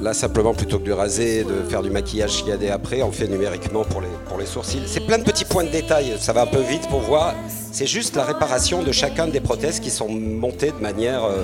[0.01, 3.83] Là, simplement, plutôt que de raser de faire du maquillage des après, on fait numériquement
[3.83, 4.83] pour les, pour les sourcils.
[4.85, 6.15] C'est plein de petits points de détail.
[6.19, 7.33] Ça va un peu vite pour voir.
[7.49, 11.43] C'est juste la réparation de chacun des prothèses qui sont montées de manière euh,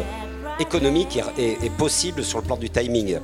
[0.61, 3.19] économique et possible sur le plan du timing.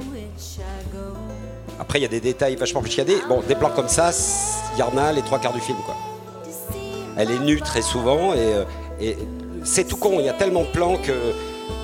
[1.80, 3.17] Après, il y a des détails vachement plus chiadés.
[3.30, 4.11] Bon, des plans comme ça,
[4.76, 5.95] il y en a les trois quarts du film, quoi.
[7.17, 8.63] Elle est nue très souvent et, euh,
[8.99, 9.17] et
[9.64, 10.18] c'est tout con.
[10.20, 11.12] Il y a tellement de plans que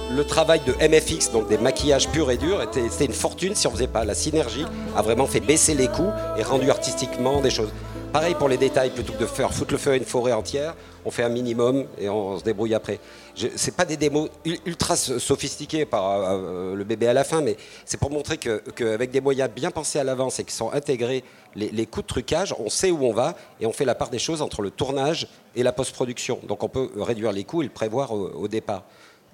[0.10, 3.68] le travail de MFX, donc des maquillages purs et durs, était- c'était une fortune si
[3.68, 4.06] on faisait pas.
[4.06, 4.66] La synergie
[4.96, 7.70] a vraiment fait baisser les coûts et rendu artistiquement des choses.
[8.14, 10.76] Pareil pour les détails, plutôt que de faire foutre le feu à une forêt entière,
[11.06, 13.00] on fait un minimum et on, se débrouille après.
[13.36, 17.26] Je- C'est pas des démos ul- ultra so- sophistiquées par euh, le bébé à la
[17.26, 20.56] fin, mais c'est pour montrer que- qu'avec des moyens bien pensés à l'avance et qui
[20.56, 21.24] sont intégrés,
[21.58, 24.20] les, coûts de trucage, on sait où on va et on fait la part des
[24.20, 26.40] choses entre le tournage et la post-production.
[26.48, 28.84] Donc on peut réduire les coûts et le prévoir au, départ.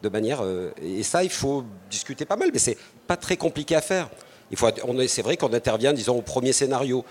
[0.02, 3.76] De manière, euh, et ça, il faut discuter pas mal, mais c'est pas très compliqué
[3.76, 4.10] à faire.
[4.52, 4.68] Il faut,
[5.08, 7.06] c'est vrai qu'on intervient, disons, au premier scénario.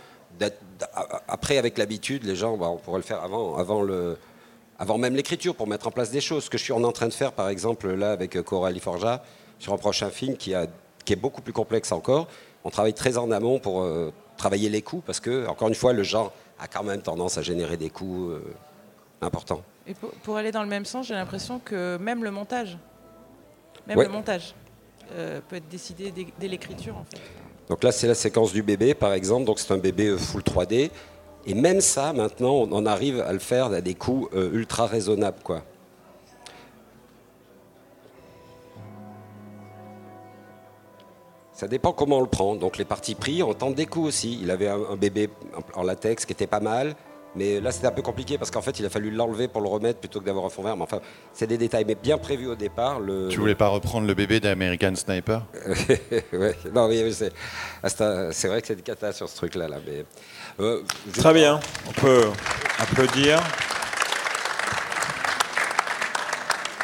[1.26, 4.18] après, avec l'habitude, les gens, bah, on pourrait le faire avant, avant, le,
[4.78, 6.44] avant même l'écriture, pour mettre en place des choses.
[6.44, 9.24] Ce que je suis en train de faire, par exemple, là, avec euh, Coralie Forja,
[9.58, 12.28] sur un prochain film qui est beaucoup plus complexe encore.
[12.64, 15.92] On travaille très en amont pour euh, travailler les coûts, parce que, encore une fois,
[15.92, 18.42] le genre a quand même tendance à générer des coûts euh,
[19.20, 19.62] importants.
[19.86, 22.76] Et pour, pour aller dans le même sens, j'ai l'impression que même le montage,
[23.86, 24.06] même Ouais.
[24.06, 24.54] le montage
[25.12, 27.20] euh, peut être décidé dès, dès l'écriture en fait.
[27.68, 29.44] Donc là, c'est la séquence du bébé, par exemple.
[29.44, 30.90] Donc c'est un bébé euh, full 3D.
[31.46, 35.42] Et même ça, maintenant, on en arrive à le faire à des coûts ultra raisonnables,
[35.42, 35.62] quoi.
[41.62, 42.56] Ça dépend comment on le prend.
[42.56, 44.36] Donc les parties pris, on tente des coups aussi.
[44.42, 45.30] Il avait un, un bébé
[45.74, 46.96] en- latex qui était pas mal.
[47.36, 49.68] Mais là, c'était un peu compliqué parce qu'en fait, il a fallu l'enlever pour le
[49.68, 50.76] remettre plutôt que d'avoir un fond vert.
[50.76, 50.98] Mais enfin,
[51.32, 52.98] c'est des détails, mais bien prévus au départ.
[52.98, 53.28] Le...
[53.28, 55.42] Tu voulais pas reprendre le bébé d'American Sniper?
[56.32, 57.32] Ouais, non, c'est
[57.84, 59.68] ah, c'est c'est vrai que c'est une cata sur ce truc-là.
[59.68, 60.04] Là, mais,
[60.58, 60.82] euh,
[61.14, 62.24] je- Très bien, on peut
[62.80, 63.38] applaudir.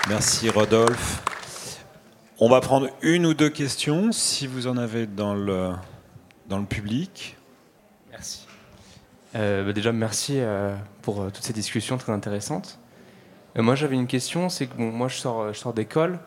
[0.08, 1.20] Merci Rodolphe.
[2.40, 5.72] On va prendre une ou deux questions, si vous en avez dans le,
[6.46, 7.36] dans le public.
[8.12, 8.46] Merci.
[9.34, 12.78] Euh, bah déjà, merci euh, pour euh, toutes ces discussions très intéressantes.
[13.56, 16.20] Moi, j'avais une question, c'est que bon, moi, je sors, je sors d'école.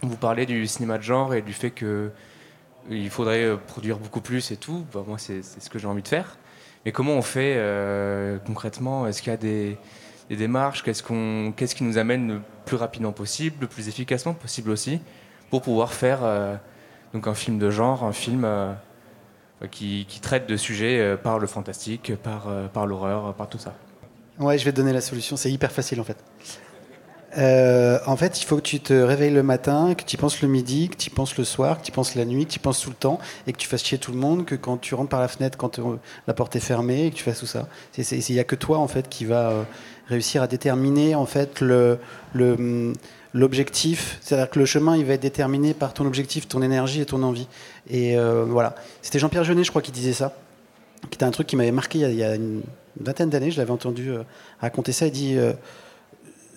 [0.00, 2.10] Vous parlez du cinéma de genre et du fait que euh,
[2.90, 4.84] il faudrait produire beaucoup plus et tout.
[4.92, 6.38] Bah, moi, c'est ce que j'ai envie de faire.
[6.84, 7.56] Mais comment on fait
[8.44, 9.06] concrètement?
[9.06, 9.78] Est-ce qu'il y a des,
[10.28, 10.82] des démarches?
[10.82, 15.00] Qu'est-ce qu'on, qu'est-ce qui nous amène le plus rapidement possible, le plus efficacement possible aussi,
[15.52, 16.56] pour pouvoir faire euh,
[17.12, 18.72] donc un film de genre, un film euh,
[19.70, 23.74] qui, traite de sujets euh, par le fantastique, par, par l'horreur, par tout ça.
[24.38, 25.36] Ouais, je vais te donner la solution.
[25.36, 26.16] C'est hyper facile en fait.
[28.06, 30.48] En fait, il faut que tu te réveilles le matin, que tu y penses le
[30.48, 32.80] midi, que tu y penses le soir, que tu penses la nuit, que tu penses
[32.80, 35.10] tout le temps, et que tu fasses chier tout le monde, que quand tu rentres
[35.10, 35.78] par la fenêtre, quand
[36.26, 37.68] la porte est fermée, que tu fasses tout ça.
[37.98, 39.66] Il n'y a que toi en fait qui va
[40.08, 41.98] réussir à déterminer en fait le
[42.32, 42.94] le, hum,
[43.34, 44.18] l'objectif.
[44.20, 47.22] C'est-à-dire que le chemin, il va être déterminé par ton objectif, ton énergie et ton
[47.22, 47.48] envie.
[47.88, 48.74] Et euh, voilà.
[49.00, 50.34] C'était Jean-Pierre Jeunet, je crois, qui disait ça
[51.10, 52.62] qui était un truc qui m'avait marqué il y a, une
[53.00, 53.50] vingtaine d'années.
[53.50, 54.22] Je l'avais entendu euh,
[54.60, 55.06] raconter ça.
[55.06, 55.52] Il dit euh,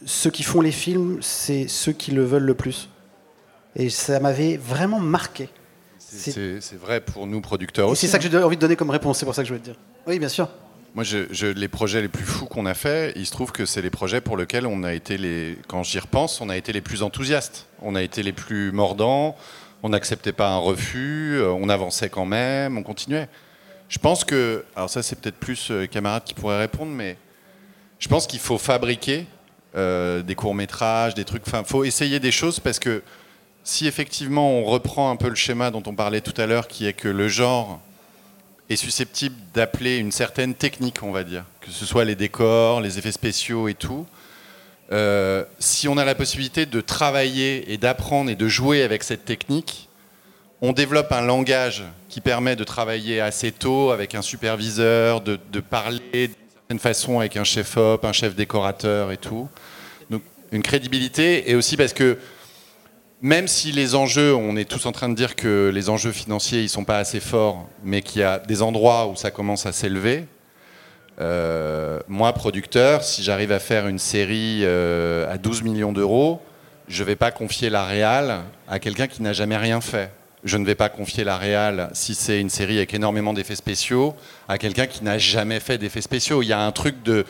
[0.06, 2.90] Ceux qui font les films, c'est ceux qui le veulent le plus.
[3.76, 5.50] Et ça m'avait vraiment marqué.
[5.98, 8.06] C'est vrai pour nous producteurs aussi.
[8.06, 8.30] c'est ça que hein.
[8.32, 9.20] j'ai envie de donner comme réponse.
[9.20, 9.80] C'est pour ça que je voulais te dire.
[10.08, 10.48] Oui, bien sûr.
[10.96, 11.04] Moi,
[11.42, 14.22] les projets les plus fous qu'on a fait, il se trouve que c'est les projets
[14.22, 17.68] pour lesquels on a été les, quand j'y repense, on a été les plus enthousiastes.
[17.82, 19.36] On a été les plus mordants.
[19.84, 21.36] On n'acceptait pas un refus.
[21.36, 22.78] euh, On avançait quand même.
[22.78, 23.28] On continuait.
[23.90, 27.18] Je pense que, alors ça, c'est peut-être plus euh, les camarades qui pourraient répondre, mais
[28.00, 29.26] je pense qu'il faut fabriquer
[29.76, 31.44] euh, des courts métrages, des trucs.
[31.46, 33.04] Enfin, faut essayer des choses parce que
[33.66, 36.88] si effectivement on reprend un peu le schéma dont on parlait tout à l'heure, qui
[36.88, 37.82] est que le genre
[38.70, 42.98] est susceptible d'appeler une certaine technique, on va dire, que ce soit les décors, les
[42.98, 44.06] effets spéciaux et tout.
[44.92, 49.26] Euh, si on a la possibilité de travailler et d'apprendre et de jouer avec cette
[49.26, 49.90] technique,
[50.62, 55.60] on développe un langage qui permet de travailler assez tôt avec un superviseur, de, de
[55.60, 59.50] parler d'une certaine façon avec un chef-op, un chef décorateur et tout.
[60.10, 62.18] Donc une crédibilité et aussi parce que
[63.22, 66.62] même si les enjeux, on est tous en train de dire que les enjeux financiers
[66.62, 69.72] ils sont pas assez forts, mais qu'il y a des endroits où ça commence à
[69.72, 70.26] s'élever.
[71.22, 76.42] euh, moi, producteur, si j'arrive à faire une série euh, à 12 millions d'euros,
[76.88, 80.12] je ne vais pas confier la réal à quelqu'un qui n'a jamais rien fait.
[80.44, 84.14] Je ne vais pas confier la réal, si c'est une série avec énormément d'effets spéciaux,
[84.48, 86.44] à quelqu'un qui n'a jamais fait d'effets spéciaux.
[86.44, 87.26] Il y a un truc de,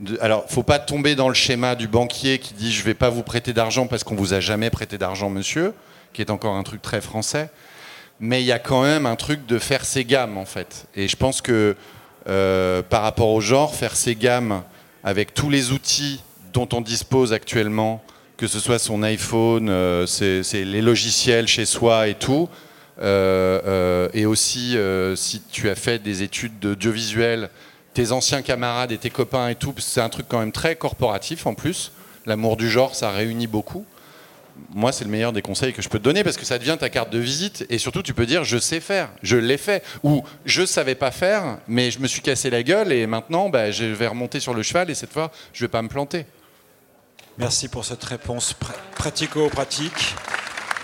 [0.00, 3.10] de- alors, faut pas tomber dans le schéma du banquier qui dit je vais pas
[3.10, 5.72] vous prêter d'argent parce qu'on vous a jamais prêté d'argent, monsieur,
[6.12, 7.50] qui est encore un truc très français.
[8.20, 10.86] Mais il y a quand même un truc de faire ses gammes en fait.
[10.94, 11.76] Et je pense que
[12.28, 14.62] euh, par rapport au genre, faire ses gammes
[15.04, 16.22] avec tous les outils
[16.52, 18.02] dont on dispose actuellement,
[18.36, 22.48] que ce soit son iPhone, euh, c'est les logiciels chez soi et tout,
[23.02, 24.76] euh, et aussi
[25.16, 27.50] si tu as fait des études d'audiovisuel,
[27.96, 31.46] tes anciens camarades et tes copains et tout, c'est un truc quand même très corporatif
[31.46, 31.92] en plus.
[32.26, 33.86] L'amour du genre, ça réunit beaucoup.
[34.74, 36.76] Moi, c'est le meilleur des conseils que je peux te donner parce que ça devient
[36.78, 39.82] ta carte de visite et surtout tu peux dire je sais faire, je l'ai fait
[40.02, 43.70] ou je savais pas faire mais je me suis cassé la gueule et maintenant bah,
[43.70, 46.26] je vais remonter sur le cheval et cette fois je vais pas me planter.
[47.38, 50.14] Merci pour cette réponse pr- pratico-pratique.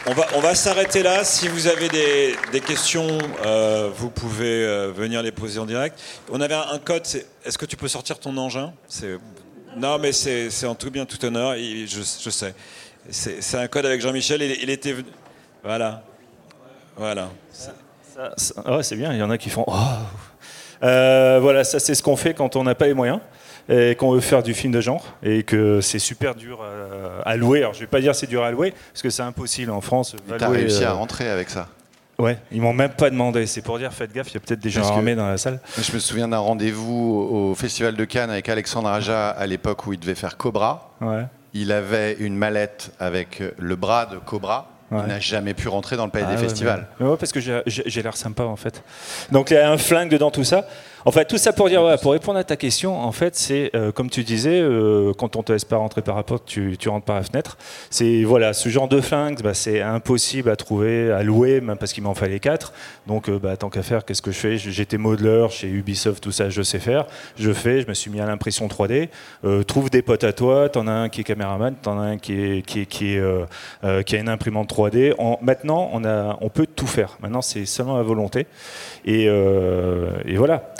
[0.04, 1.22] On va, on va s'arrêter là.
[1.22, 5.96] Si vous avez des, des questions, euh, vous pouvez euh, venir les poser en direct.
[6.28, 7.06] On avait un, code.
[7.44, 8.72] Est-ce que tu peux sortir ton engin?
[9.76, 11.54] Non, mais c'est en tout bien, tout honneur.
[11.54, 12.54] je, je sais.
[13.10, 14.42] C'est un code avec Jean-Michel.
[14.42, 15.08] Il, était venu.
[15.62, 16.02] Voilà.
[16.96, 17.28] Voilà.
[18.80, 19.72] C'est bien, il y en a qui font Oh
[20.82, 23.20] Euh, voilà, ça c'est ce qu'on fait quand on n'a pas les moyens
[23.68, 26.64] et qu'on veut faire du film de genre et que c'est super dur
[27.24, 27.60] à, louer.
[27.60, 30.14] Alors je vais pas dire c'est dur à louer parce que c'est impossible en France.
[30.38, 31.68] T'as louer, réussi euh, à rentrer avec ça.
[32.18, 33.46] Ouais, ils m'ont même pas demandé.
[33.46, 35.60] C'est pour dire faites gaffe, il y a peut-être des gens armés dans la salle.
[35.80, 39.92] Je me souviens d'un rendez-vous au Festival de Cannes avec Alexandre Aja à l'époque où
[39.92, 40.90] il devait faire Cobra.
[41.00, 41.24] Ouais.
[41.54, 44.68] Il avait une mallette avec le bras de Cobra.
[44.90, 45.00] Ouais.
[45.04, 46.86] Il n'a jamais pu rentrer dans le palais Ah des ouais, festivals.
[47.00, 48.82] mais- parce que j'ai l'air sympa en fait.
[49.32, 50.66] Donc il y a un flingue dedans, tout ça.
[51.04, 53.90] En fait, tout ça pour dire, pour répondre à ta question, en fait, c'est euh,
[53.90, 57.04] comme tu disais, euh, quand on te laisse pas rentrer par la porte, tu, rentres
[57.04, 57.58] par la fenêtre.
[57.90, 61.92] C'est voilà, ce genre de flingue, bah, c'est impossible à trouver, à louer, même parce
[61.92, 62.72] qu'il m'en fallait quatre.
[63.08, 64.58] Donc, euh, bah, tant qu'à faire, qu'est-ce que je fais?
[64.58, 67.06] J'étais modeler chez Ubisoft, tout ça, je sais faire.
[67.36, 69.08] Je fais, je me suis mis à l'impression 3D.
[69.44, 70.68] Euh, trouve des potes à toi.
[70.68, 73.18] T'en as un qui est caméraman, t'en as un qui est
[73.82, 75.14] a une imprimante 3D.
[75.18, 75.90] En- maintenant,
[76.40, 77.18] on peut tout faire.
[77.20, 78.46] Maintenant, c'est seulement la volonté.
[79.04, 79.26] Et
[80.36, 80.72] voilà.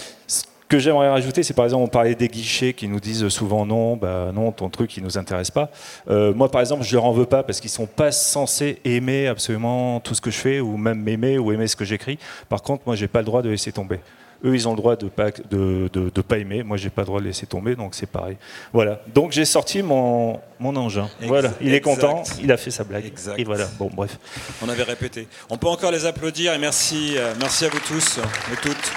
[0.72, 3.66] Ce que j'aimerais rajouter, c'est par exemple, on parlait des guichets qui nous disent souvent
[3.66, 5.68] non, bah non, ton truc, il nous intéresse pas.
[6.08, 9.26] Euh, moi, par exemple, je leur en veux pas parce qu'ils sont pas censés aimer
[9.26, 12.18] absolument tout ce que je fais ou même m'aimer ou aimer ce que j'écris.
[12.48, 14.00] Par contre, moi, j'ai pas le droit de laisser tomber.
[14.46, 16.62] Eux, ils ont le droit de pas de, de, de pas aimer.
[16.62, 18.38] Moi, j'ai pas le droit de laisser tomber, donc c'est pareil.
[18.72, 19.02] Voilà.
[19.14, 21.10] Donc j'ai sorti mon mon engin.
[21.20, 21.50] voilà.
[21.60, 22.00] Il est exact.
[22.00, 22.22] content.
[22.42, 23.12] Il a fait sa blague.
[23.36, 23.66] Et voilà.
[23.78, 24.18] Bon, bref.
[24.62, 25.28] On avait répété.
[25.50, 28.20] On peut encore les applaudir et merci, euh, merci à vous tous
[28.50, 28.92] et toutes.